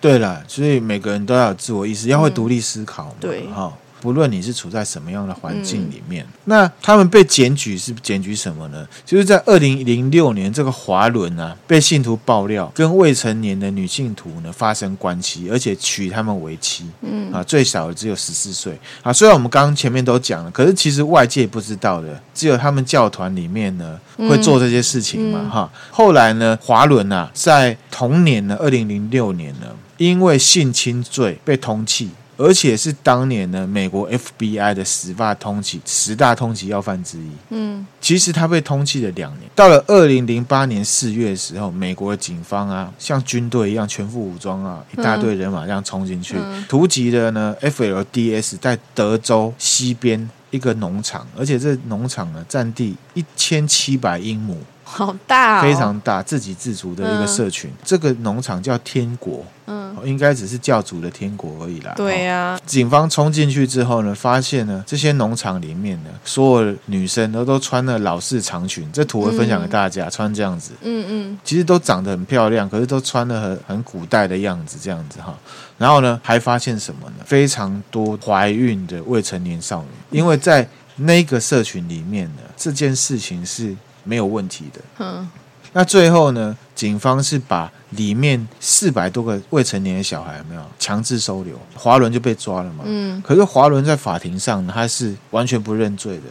[0.00, 3.14] 对了，所以每个人都要有自我意识，要会独立思考嘛。
[3.20, 3.72] 对，哈。
[4.00, 8.86] 不论你是处在什么样的环境里面，嗯、那他们被检举是检举什么呢？
[9.04, 16.86] 就是在二零零六年，这个华伦啊被信徒爆料跟未成年的女信徒呢发生关系，而且娶他们为妻。
[17.02, 19.12] 嗯啊，最小的只有十四岁啊。
[19.12, 25.48] 虽然我们刚刚前面都讲了，可是其实外界不知道的，只有他们教团里面呢会做这些事情嘛。
[25.50, 32.08] 哈、后来呢，华伦啊在同年呢，二零零六年呢，因为性侵罪被通缉。
[32.38, 37.30] 而且是当年呢，美国 FBI 的十大通缉十大通缉要犯之一。
[37.50, 39.50] 嗯，其实他被通缉了两年。
[39.54, 54.56] 到了二零零八年四月的时候，美国的警方啊，像军队一样全副武装啊，一大队人马这样冲进去，嗯、突击的呢 FLDS 在德州西边一个农场，而且这农场呢占地一千七百英亩，
[54.90, 57.70] 好大、哦，非常大，自给自足的一个社群。
[57.70, 59.44] 嗯、这个农场叫天国。
[59.70, 61.92] 嗯，应该只是教主的天国而已啦。
[61.94, 68.90] 对呀、啊，警方冲进去之后呢，发现呢，这些农场里面呢，所有女生都都穿了老式长裙。
[68.90, 70.72] 这图我分享给大家，嗯、穿这样子。
[70.80, 75.38] 嗯嗯，其实都长得很漂亮，可是都穿的很很古代的样子，这样子哈。
[75.76, 77.16] 然后呢，还发现什么呢？
[77.26, 84.80] 非常多怀孕的未成年少女，因为在那个社群里面呢，这件事情是没有问题的。
[84.98, 85.28] 嗯。
[85.74, 92.84] 那最后呢，警方是把里面四百多个未成年的小孩有没有强制收留，华伦就被抓了嘛。
[92.86, 93.20] 嗯。
[93.20, 96.22] 可是华伦在法庭上呢，他是完全不认罪的。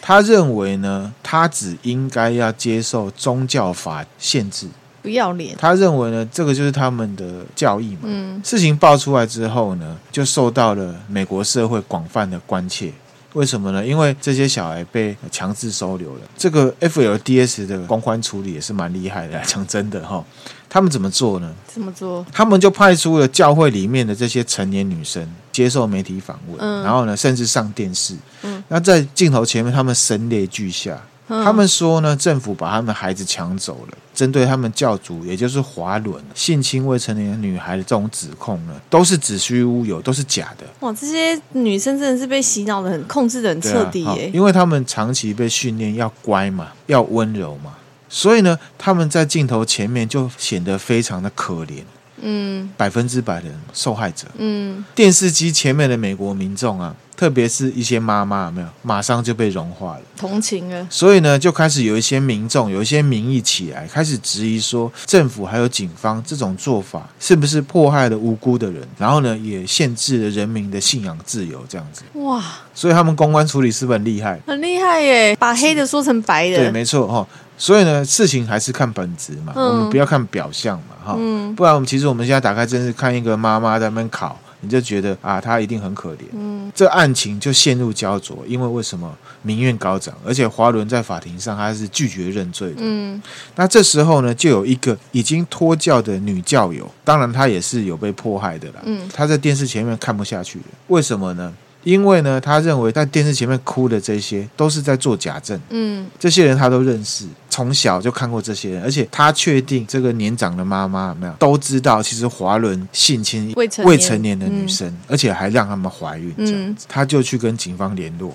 [0.00, 4.66] 他认为呢，他只应该要接受宗教法限制，
[5.02, 5.54] 不要脸。
[5.58, 8.02] 他认为呢，这个就是他们的教义嘛。
[8.04, 8.40] 嗯。
[8.42, 12.92] 事情爆出来之后呢，就受到了美国社会广泛的关切。
[13.36, 13.86] 为什么呢？
[13.86, 16.20] 因为这些小孩被强制收留了。
[16.38, 20.24] 这个 FLDS 的公关处理也是蛮厉害的， 讲真的哈。
[20.70, 21.54] 他们怎么做呢？
[21.66, 22.24] 怎么做？
[22.32, 28.16] 他们就派出了教会里面的这些成年女生接受媒体访问，嗯、然后呢，甚至上电视。
[28.42, 30.98] 嗯，那在镜头前面，他们声泪俱下。
[31.28, 33.98] 他们说呢，政府把他们孩子抢走了。
[34.14, 40.64] 针对他们教主，也就是华伦性侵未成年女孩的这种指控呢，都是子虚乌有，都是假的。
[40.80, 44.30] 哇，这些女生真的是被洗脑的很，控制的很彻底耶。
[44.32, 47.74] 因为他们长期被训练要乖嘛，要温柔嘛，
[48.08, 51.82] 所以呢，他们在镜头前面就显得非常的可怜。
[52.22, 54.26] 嗯，百分之百的受害者。
[54.38, 60.86] 嗯，电视机前面的美国民众啊，特别是一些妈妈，有没有马上就被融化了，同情啊。
[60.90, 68.86] 所以呢，就开始有一些民众，有一些民意起来，开始质疑说，政府还有警方这种做法是不是迫害了无辜的人？
[68.98, 72.02] 然后呢，也限制了人民的信仰自由，这样子。
[72.20, 72.42] 哇！
[72.74, 74.38] 所以他们公关处理是不是很厉害？
[74.46, 76.56] 很厉害耶，把黑的说成白的。
[76.56, 77.26] 对，没错哈。
[77.58, 93.22] 所以呢，事情还是看本质嘛，嗯、我们不要看表象嘛，哈、嗯，不然我们其实我们现在打开电视看一个妈妈在那边烤，你就觉得啊，他一定很可怜，嗯，这案情就陷入焦灼，因为为什么民怨高涨，而且华伦在法庭上他是拒绝认罪的，嗯，
[93.54, 101.54] 那这时候呢，就有一个已经脱教的女教友，当然她也是有被迫害的啦，嗯，她在电视前面看不下去了，为什么呢？
[101.86, 105.58] 因为呢，他认为在电视前面哭的这些都是在做假证。
[105.70, 116.34] 嗯，这些人他都认识，从小就看过这些人，而且他确定这个年长的妈妈有没有都知道，其实华伦性侵未成未成年的女生，嗯、而且还让他们怀孕。
[116.38, 118.34] 这样子，他就去跟警方联络。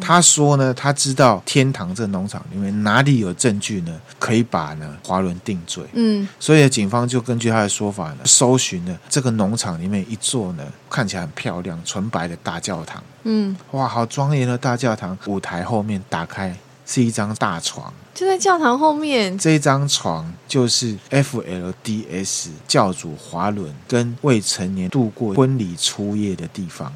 [0.00, 5.84] 他说呢，他知道天堂这农场里面哪里有证据呢，可以把呢华伦定罪。
[5.92, 13.02] 嗯，所以警方就根据他的说法呢，搜寻了这个农场里面一座呢看起来很漂亮、纯白的大教堂。
[13.24, 15.16] 嗯，哇，好庄严的大教堂！
[15.26, 19.38] 舞台后面打开是一张大床，就在教堂后面。
[19.38, 26.92] 这张床就是 FLDS 教主华伦跟未成年度过婚礼初夜的地方。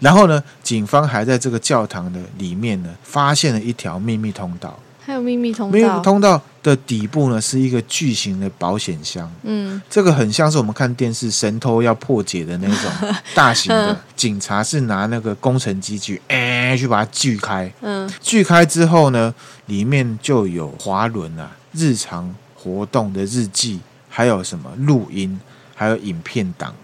[0.00, 4.78] 然后呢，警方还在这个教堂的里面呢，发现了一条秘密通道。
[5.04, 5.72] 还有秘密通道。
[5.72, 9.30] 秘密通道的底部呢，是一个巨型的保险箱。
[9.44, 12.90] 嗯，这个很像是我们看电视神偷要破解的那种
[13.32, 13.96] 大型的。
[14.16, 17.72] 警察是拿那个工程机具，哎，去把它锯开。
[17.82, 19.32] 嗯，锯开之后呢，
[19.66, 23.78] 里面就有滑轮啊日常活动的日记，
[24.08, 25.38] 还有什么录音，
[25.76, 26.74] 还有影片档。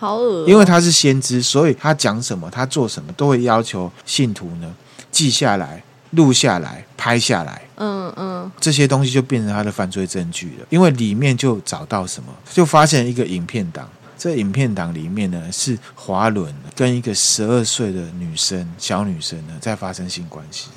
[0.00, 4.74] 好恶哦，因为他是先知，所以他讲什么，他做什么，都会要求信徒呢
[5.12, 5.82] 记下来，
[6.12, 10.66] 录下来、拍下来，嗯嗯，这些东西就变成他的犯罪证据了。
[10.70, 13.86] 因为里面就找到什么，就发现一个影片档。
[14.16, 20.68] 这影片档里面呢，是华伦跟一个十二岁的女生、小女生呢在发生性关系，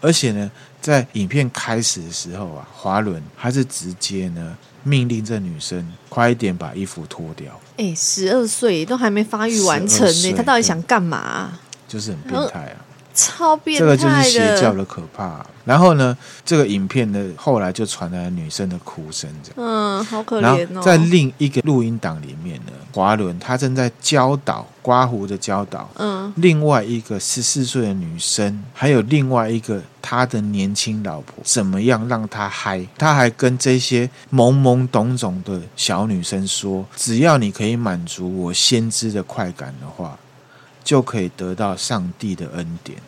[0.00, 7.60] 而且呢，在影片开始的时候啊，华伦还是直接呢命令这女生快一点把衣服脱掉。
[7.76, 11.60] 哎，十二岁都还没发育完成呢，他到底想干嘛啊？
[11.86, 12.79] 就是很变态啊。
[13.20, 15.46] 超变态，这个就是邪教的可怕啊。
[15.64, 19.54] 然后呢，这个影片呢，后来就传来了女生的哭声，这样。
[19.56, 20.82] 嗯，好可怜哦。
[20.82, 32.84] 在另一个录音档里面呢，华伦他正在教导刮胡的教导，嗯，另外一个十四岁的女生，还有另外一个他的年轻老婆，怎么样让他嗨？
[32.98, 40.18] 他还跟这些懵懵懂懂的小女生说，只要你可以满足我先知的快感的话。
[40.82, 42.98] 就可以得到上帝的恩典。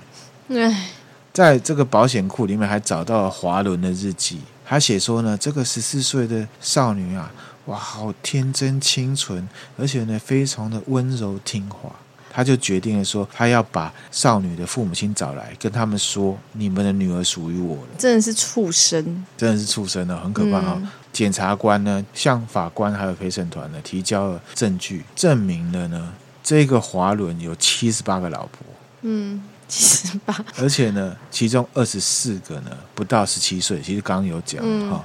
[0.59, 0.89] 唉，
[1.33, 7.33] 在这个保险库里面还找到了华伦的日记，他写说呢，这个十四岁的少女啊，
[7.67, 9.49] 哇，好天真清纯，
[9.79, 11.91] 而且呢，非常的温柔听话。
[12.35, 17.89] 他就决定了说，他要把少女的父母亲找来，跟他们说，你们的女儿属于我了。
[17.99, 20.79] 真的是畜生，真的是畜生哦，很可怕哦。
[20.81, 26.11] 嗯，检察官呢，向法官还有陪审团呢，提交了证据，证明了呢。
[26.43, 28.61] 这个华伦有七十八个老婆，
[29.03, 33.81] 嗯，七十八，而且呢，其中二十四个呢不到十七岁。
[33.81, 35.05] 其实刚刚有讲哈、嗯哦，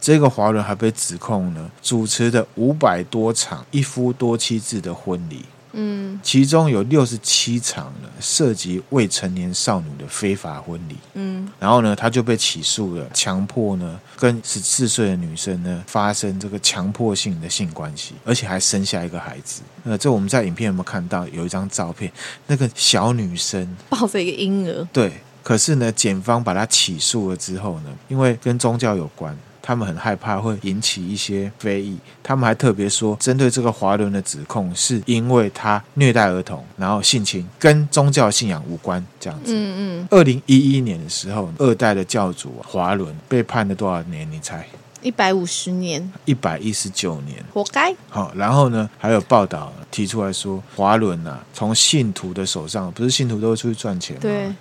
[0.00, 5.44] 这个华伦还被指控呢主持的五百多场一夫多妻制的婚礼。
[5.78, 10.96] 嗯，其中有六十七场呢涉及未成年少女的非法婚礼。
[11.14, 19.60] 嗯，然后呢，他就被起诉了，强迫呢跟十四岁的女生呢发生这个强迫性的性关系，而且还生下一个孩子。
[19.84, 21.28] 呃，这我们在影片有没有看到？
[21.28, 22.10] 有一张照片，
[22.46, 24.88] 那个小女生抱着一个婴儿。
[24.92, 25.12] 对，
[25.42, 29.36] 可是呢，检方把他起诉了之后呢，因为跟宗教有关。
[29.66, 39.52] 他们很害怕会引起一些非议，他们还特别说，针对这个华伦的指控，是因为他虐待儿童，然后性侵，跟宗教信仰无关，这样子。
[39.52, 40.08] 嗯嗯。
[40.08, 44.30] 二零一一年的时候，二代的教主华伦被判了多少年？
[44.30, 44.64] 你猜？
[45.02, 46.12] 一百五十年。
[46.26, 47.44] 一百一十九年。
[47.52, 47.92] 活该。
[48.08, 54.22] 好，然后呢，还有报道提出来说，华伦啊，从信徒的手上，不是信徒都会出去赚钱吗？
[54.22, 54.52] 对。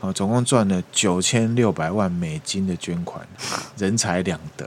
[0.00, 3.26] 哦，总共赚了九千六百万美金的捐款，
[3.76, 4.66] 人财两得，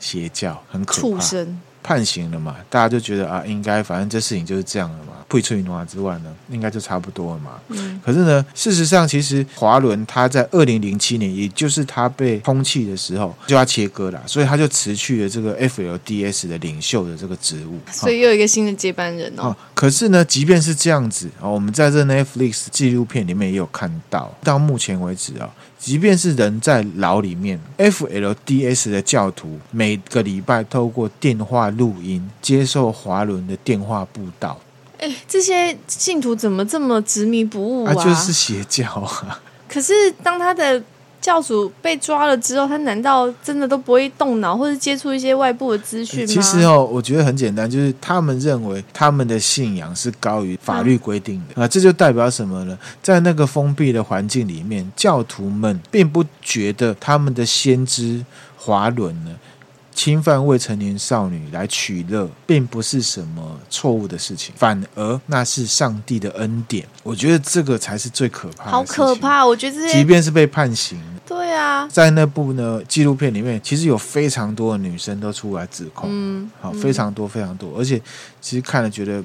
[0.00, 1.00] 邪教很可怕。
[1.00, 1.60] 畜生。
[1.84, 2.56] 判刑了嘛？
[2.70, 5.14] 大家就觉得啊，应该反正这事情就是这样了嘛。
[5.32, 7.52] 退出挪之外呢，应该就差不多了嘛。
[7.68, 7.98] 嗯。
[8.04, 17.78] 可是呢，事实上，其实华伦他在二零零七年，也就是他被通气的时候，就要切割了，所以他就辞去了这个 FLDS 的领袖的这个职务。
[17.90, 19.44] 所以又有一个新的接班人哦。
[19.44, 25.48] 哦，可是呢，即便是这样子啊，哦，我们在这 Netflix 纪录片里面也有看到，到目前为止啊。
[25.78, 34.60] 即便是人在牢里面，FLDS 的教徒每个礼拜透过电话录音接受华伦的电话布道。
[35.02, 37.92] 哎，这些信徒怎么这么执迷不悟啊？
[37.92, 39.40] 啊，就是邪教啊！
[39.68, 39.92] 可是
[40.22, 40.82] 当他的。
[41.22, 46.26] 教主被抓了之后，他难道真的都不会动脑，或者接触一些外部的资讯吗？
[46.26, 52.76] 其实哦，我觉得很简单，就是他们认为他们的信仰是高于法律规定的啊，这就代表什么呢？
[53.00, 58.24] 在那个封闭的环境里面，教徒们并不觉得他们的先知
[58.56, 59.30] 华伦呢。
[59.94, 66.86] 侵犯未成年少女来取乐，并不是什么错误的事情，反而那是上帝的恩典。
[67.02, 68.70] 我觉得这个才是最可怕的。
[68.70, 69.44] 好可怕！
[69.44, 78.00] 我觉得这，即便是被判刑，对啊，在那部呢纪录片里面，其实有非常多的女生都出来指控，嗯，好，非常多非常多，而且
[78.40, 79.22] 其实看了觉得。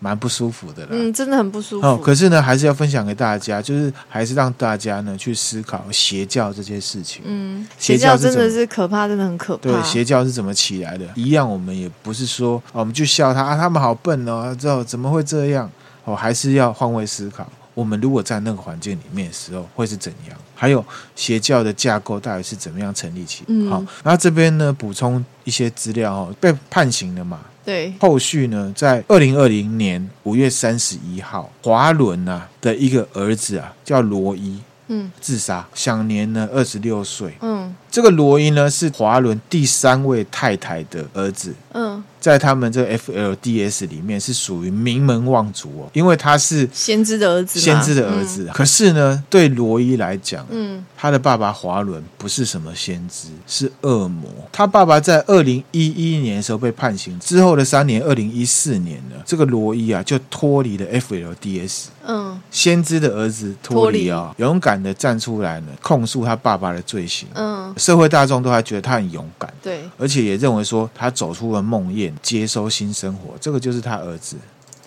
[0.00, 1.86] 蛮不舒服的啦，嗯，真的很不舒服。
[1.86, 7.22] 哦，可是呢，还是要分享给大家，就是还是让大家呢去思考邪教这些事情。
[7.26, 9.70] 嗯，邪教真的是可怕，真的很可怕。
[9.70, 11.04] 对，邪教是怎么起来的？
[11.14, 15.70] 一样，我们也不是说，哦，我们就笑他啊，他们好笨哦，之后怎么会这样？
[16.04, 17.46] 哦，还是要换位思考。
[17.74, 20.36] 我们如果在那个环境里面的时候，会是怎样？
[20.54, 20.84] 还有
[21.16, 23.44] 邪教的架构到底是怎么样成立起？
[23.48, 27.40] 嗯，好，然后这边呢补充一些资料哦，被判刑了嘛？
[27.64, 34.58] 对，后续呢，在二零二零年五月三十一号，华伦啊的一个儿子啊叫罗伊，
[34.88, 37.34] 嗯，自杀，享年呢二十六岁。
[37.40, 41.54] 嗯，这个罗伊呢是华伦第三位太太的儿子。
[41.72, 48.44] 嗯，在他们这个 FLDS 里面是属于名门望族哦，因为他是先知的儿子，先知的儿子。
[48.44, 54.28] 嗯、可是呢，对罗伊来讲，嗯，他的爸爸华伦不是什么先知，是恶魔。
[54.52, 61.86] 他爸爸在二零一一年的时候被判刑之后的三年，二零一四年呢，这个罗伊啊就脱离了 FLDS。
[62.06, 67.28] 嗯，先知的儿子脱离啊，勇敢的站出来呢，控诉他爸爸的罪行。
[67.34, 74.36] 嗯，社会大众都还觉得他很勇敢，对，而且也认为说他走出了梦魇，接收新生活，这个就是他儿子。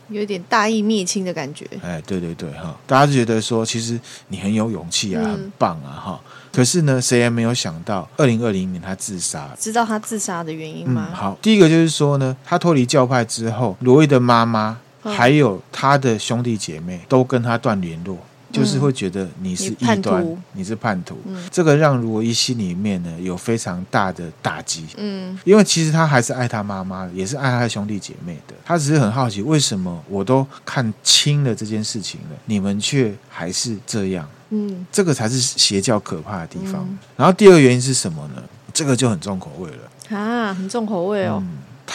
[0.09, 1.65] 有点大义灭亲的感觉。
[1.81, 6.21] 哎，对对对，哈，大家就觉得说，其实你很有勇气啊，嗯、很棒啊，哈。
[6.51, 9.49] 可是呢，谁也没有想到，二零二零年他自杀。
[9.59, 11.07] 知道他自杀的原因吗？
[11.09, 14.79] 嗯、好，第一个就是说呢，他脱离教派之后，罗伊的妈妈。
[15.05, 18.17] 还有他的兄弟姐妹都跟他断联络，
[18.53, 21.17] 就是会觉得你是异端，你是叛徒。
[21.51, 24.85] 这个让罗伊心里面呢有非常大的打击。
[24.97, 28.53] 嗯，因为其实他还是爱他妈妈，也是爱他的兄弟姐妹的。
[28.63, 34.29] 他只是很好奇，为什么我都看清了这件事情了，你们却还是这样？
[34.51, 36.87] 嗯，这个才是邪教可怕的地方。
[37.17, 38.43] 然后第二个原因是什么呢？
[38.71, 41.43] 这个就很重口味了啊，很重口味哦。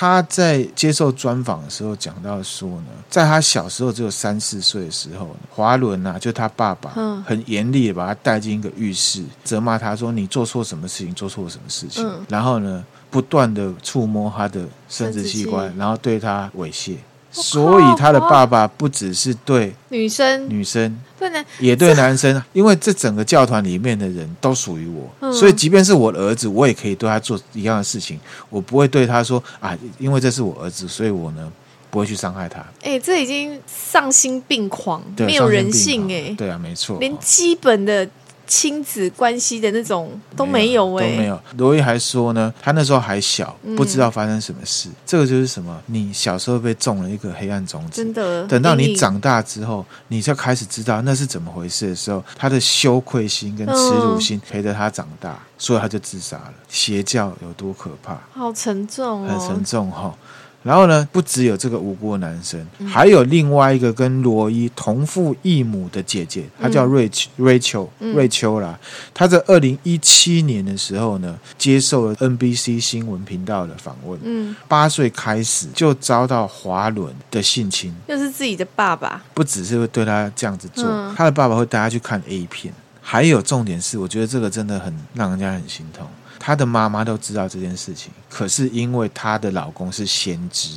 [0.00, 11.12] 他在接受专访的时候讲到说呢，在他小时候只有三四岁的时候，华伦啊，就他爸爸，嗯很严厉的把他带进一个浴室，责骂他说：“你做错什么事情？
[11.14, 16.94] 做错什么事情？”嗯、然后呢，不断的触摸他的生殖器官，然后对他猥亵。
[17.30, 28.18] 所以他的爸爸不只是对女生，女生对男也对男生，因为这整个教团里面的人都属于我，所以即便是我的儿子，我也可以对他做一样的事情。
[28.48, 31.52] 我不会对他说啊，因为这是我儿子，所以我呢
[31.90, 32.64] 不会去伤害他。
[32.82, 36.34] 哎，这已经丧心病狂，没有人性哎。
[36.36, 38.08] 对啊，没错，连基本的。
[38.48, 41.40] 亲子关系的那种都没有哎、欸，都没有。
[41.58, 44.88] 罗伊还说呢，他那时候还小，不知道发生什么事。
[44.88, 45.78] 嗯、这个就是什么？
[45.86, 48.44] 你小时候被种了一个黑暗种子，真的。
[48.46, 56.54] 等到你长大之后，你就开始知道那是怎么回事的时候，他的羞愧心跟耻辱心陪着他长大，嗯、所以他就自杀了。
[56.68, 58.18] 邪教有多可怕？
[58.32, 60.14] 好沉重哦，很沉重哈、哦。
[60.62, 68.78] 然后呢，不只有这个无辜的男生，嗯、还有另外一个跟罗伊同父异母的姐姐，她叫瑞秋，嗯、瑞秋，瑞秋啦。
[69.14, 74.18] 她在二零一七年的时候呢，接受了 NBC 新闻频道的访问。
[74.24, 86.06] 嗯，八岁开始就遭到华伦的性侵，又是自己的爸爸，不只是会对他这样子做，嗯、他的爸爸会带他去看 A 片，还有重点是，我觉得这个真的很让人家很心痛。
[86.38, 90.70] 她的妈妈都知道这件事情，可是因为她的老公是先知，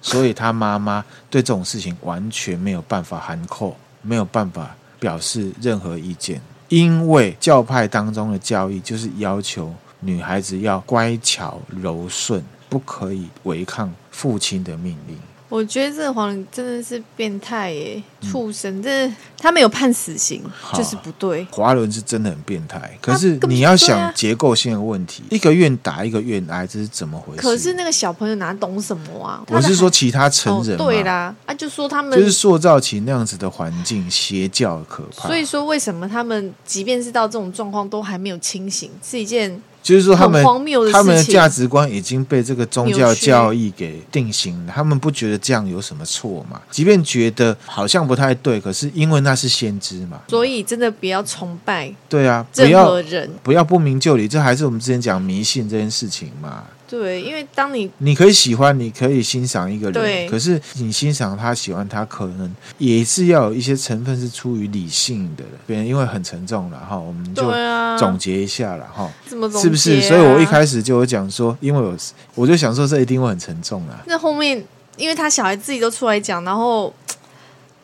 [0.00, 6.40] 所以她妈妈对这种事情完全没有办法含扣，没有办法表示任何意见。
[6.68, 15.18] 因为教派当中的教义就是要求女孩子要乖巧柔顺，不可以违抗父亲的命令。
[15.52, 18.78] 我觉得这个皇真的是变态耶，畜生！
[18.78, 20.42] 嗯、这他没有判死刑，
[20.72, 21.46] 就是不对。
[21.50, 27.42] 华伦是真的很变态，可是你要想结构性的问题，啊、一个愿打一个愿挨，这是怎么回事？
[27.42, 29.44] 可是那个小朋友哪懂什么啊？
[29.48, 35.28] 我是说其他成人、哦，对啦，啊，就说他们就是塑造起那样子的环境，邪教可怕。
[35.28, 39.60] 所以说，为什么他们即便是到这种状况，都还没有清醒，是一件。
[39.82, 40.44] 就是说，他们
[40.92, 44.72] 他们的价值观已经被这个宗教教义给定型了。
[44.72, 46.60] 他们不觉得这样有什么错嘛？
[46.70, 51.92] 即便觉得好像不太对，可是因为那是先知嘛，所以真的不要崇拜。
[52.08, 56.64] 对啊，不要人不要不明就里，这还是我们之前讲迷信这件事情嘛。
[56.92, 65.42] 对，因为当你你可以喜欢，你可以欣赏一个人，对可是你欣赏他、喜欢他，可能也是要有一些成分是出于理性的。
[65.66, 67.50] 别人因为很沉重了哈，我们就
[67.98, 69.62] 总结一下了哈，怎么总结啊？
[69.62, 70.02] 是不是？
[70.02, 71.96] 所以我一开始就有讲说，因为我
[72.34, 74.02] 我就想说，这一定会很沉重啊。
[74.06, 74.62] 那后面，
[74.98, 76.92] 因为他小孩自己都出来讲，然后。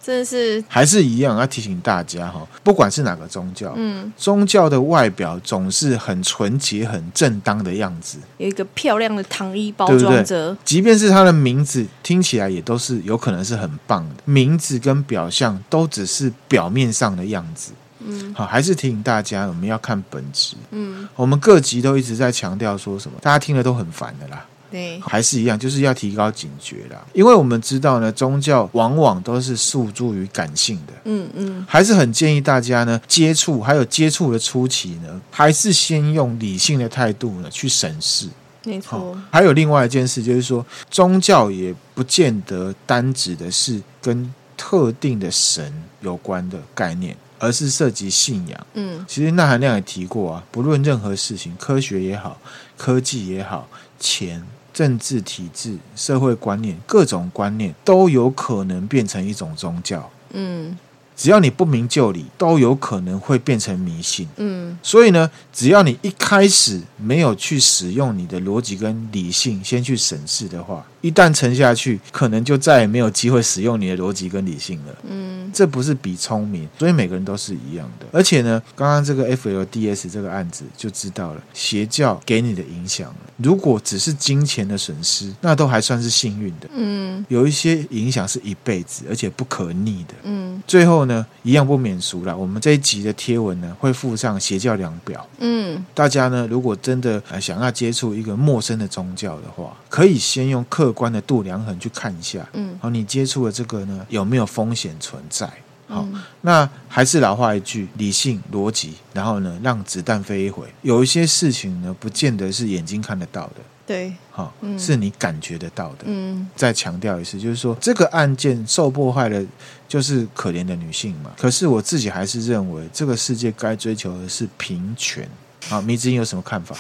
[0.09, 24.46] 真的是还是一样，要提醒大家哈，不管是哪个宗教，嗯，宗教的外表总是很纯洁、很正当的样子，有一个漂亮的糖衣包装着，即便是它的名字听起来也都是有可能是很棒的，名字跟表象都只是表面上的样子，嗯，好，还是提醒大家，我们要看本质，嗯，我们各级都一直在强调说什么，大家听了都很烦的啦。
[24.70, 27.02] 对，还是一样，就是要提高警觉啦。
[27.12, 30.92] 因为我们知道呢，宗教往往都是诉诸于感性的。
[31.04, 38.28] 嗯嗯，还是很建议大家呢，接触还有接触的初期呢，还是先用理性的态度呢去审视。
[38.64, 39.18] 没错。
[39.30, 48.66] 还有另外一件事，就是说，宗教也不见得单指的是跟特定的神有关的概念，而是涉及信仰。
[48.74, 52.38] 嗯，其实纳含量也提过啊，不论任何事情，科学也好，
[52.76, 53.66] 科技也好，
[53.98, 54.44] 钱。
[54.78, 60.08] 政治体制、社会观念、各种观念都有可能变成一种宗教。
[60.30, 60.78] 嗯。
[61.16, 64.28] 只要你不明就里，都有可能会变成迷信。
[64.36, 70.86] 嗯，所以呢，只要你一开始没有去使用你的逻辑跟理性，先去审视的话。
[71.01, 74.94] 一旦沉下去，可能就再也没有机会使用你的逻辑跟理性了。
[75.09, 78.07] 嗯，这不是比聪明，所以每个人都是一样的。
[78.12, 86.68] 而且呢，刚刚这个 FLDS 这个案子就知道了，邪教给你的影响，如果只是金钱的损失，那都还算是幸运的。
[86.74, 90.14] 嗯，有一些影响是一辈子，而且不可逆的。
[90.24, 92.36] 嗯，最后呢，一样不免俗了。
[92.36, 95.26] 我们这一集的贴文呢，会附上邪教量表。
[95.38, 105.47] 嗯，大家呢，如果真的想要接触一个陌生的宗教的话，可以先用客观的度量衡去看一下，嗯，好，你接触的这个呢，有没有风险存在？
[105.86, 110.66] 好，嗯，那还是老话一句，理性逻辑，然后呢，让子弹飞一回。
[110.80, 116.05] 有一些事情呢，不见得是眼睛看得到的，对，好，嗯，是你感觉得到的。
[116.05, 119.45] 嗯，再强调一次，就是说这个案件受迫害的，
[119.86, 121.32] 就是可怜的女性嘛。
[121.39, 125.28] 可是我自己还是认为，这个世界该追求的是平权。
[125.68, 126.74] 好，迷之音有什么看法？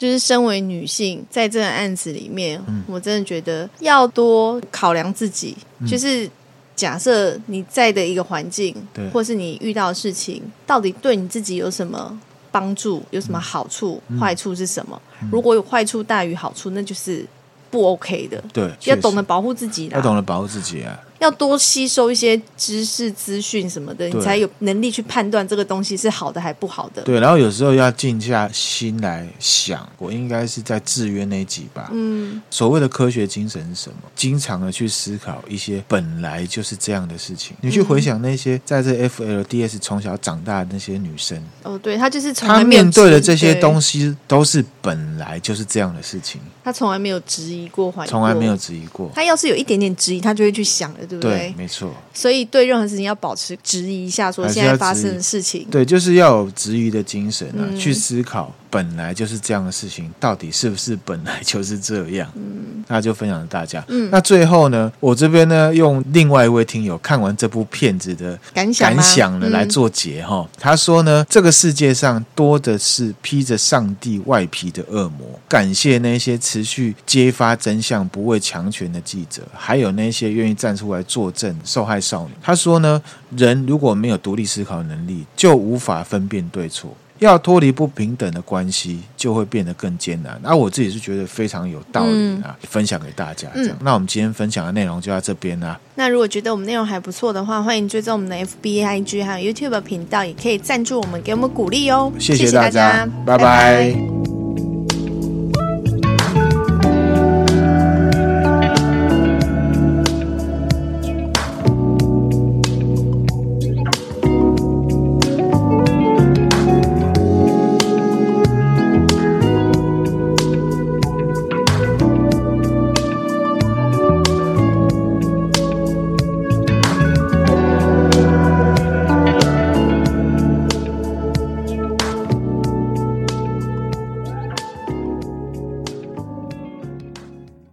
[0.00, 5.54] 就是身为女性，在这个案子里面，嗯、我真的觉得要多考量自己。
[5.78, 6.26] 嗯、就是
[6.74, 12.18] 假设你在的一个环境，对或是你遇到的事情，到底对你自己有什么
[12.50, 14.98] 帮助，有什么好处，嗯、坏处是什么？
[15.20, 17.26] 嗯、如果有坏处大于好处，那就是
[17.70, 18.42] 不 OK 的。
[18.54, 20.98] 对，要懂得保护自己的，要懂得保护自己啊。
[21.20, 27.02] 要多吸收一些知识资讯什么的，你才有能力去判断这个东西是好的还不好的。
[27.02, 31.90] 对，然后有时候要静下心来想，我应该是在制约那集吧。
[31.92, 33.96] 嗯，所谓的科学精神是什么？
[34.16, 37.54] 经常的去思考一些本来就是这样的事情。
[37.60, 46.40] 你去回想那些在这 FLDS 从小长大的那些女生，哦，对，她就是从她面对的这些东西都是本来就是这样的事情。
[46.64, 49.10] 她从来没有质疑过，怀疑，从来没有质疑过。
[49.14, 51.00] 她要是有一点点质疑，她就会去想了。
[51.10, 51.38] 对不对？
[51.38, 51.92] 对，没错。
[52.14, 62.30] 所以对任何事情要保持质疑一下，说现在发生的事情，对，就是要有质疑的精神啊，嗯、去思考本来就是这样的事情，到底是不是本来就是这样？
[62.36, 63.84] 嗯，那就分享给大家。
[63.88, 70.36] 嗯，那最后呢，我这边呢，用另外一位听友看完这部片子的感想感想呢来做结哈。
[70.36, 75.26] 嗯、他说呢，这个世界上多的是披着上帝外皮的恶魔。
[75.48, 82.30] 感谢那些持续揭发真相、不畏强权的记者，还有那些愿意站出来作证受害少女。
[82.40, 83.02] 他说呢，
[83.36, 86.96] 人如果没有独立思考能力，就无法分辨对错。
[87.20, 90.38] 要脱离不平等的关系，就会变得更艰难。
[90.42, 92.10] 那、啊、我自己是觉得非常有道理
[92.42, 93.74] 啊，嗯、分享给大家这样。
[93.74, 95.78] 嗯、那我们今天分享的内容就到这边啦。
[95.94, 102.10] 那如果觉得我们内容还不错的话，欢迎追踪我们的 FB、IG 还有 YouTube 频道，也可以赞助我们，给我们鼓励哦。
[102.18, 103.38] 谢谢大家，谢谢大家拜拜。
[103.38, 104.39] 拜拜。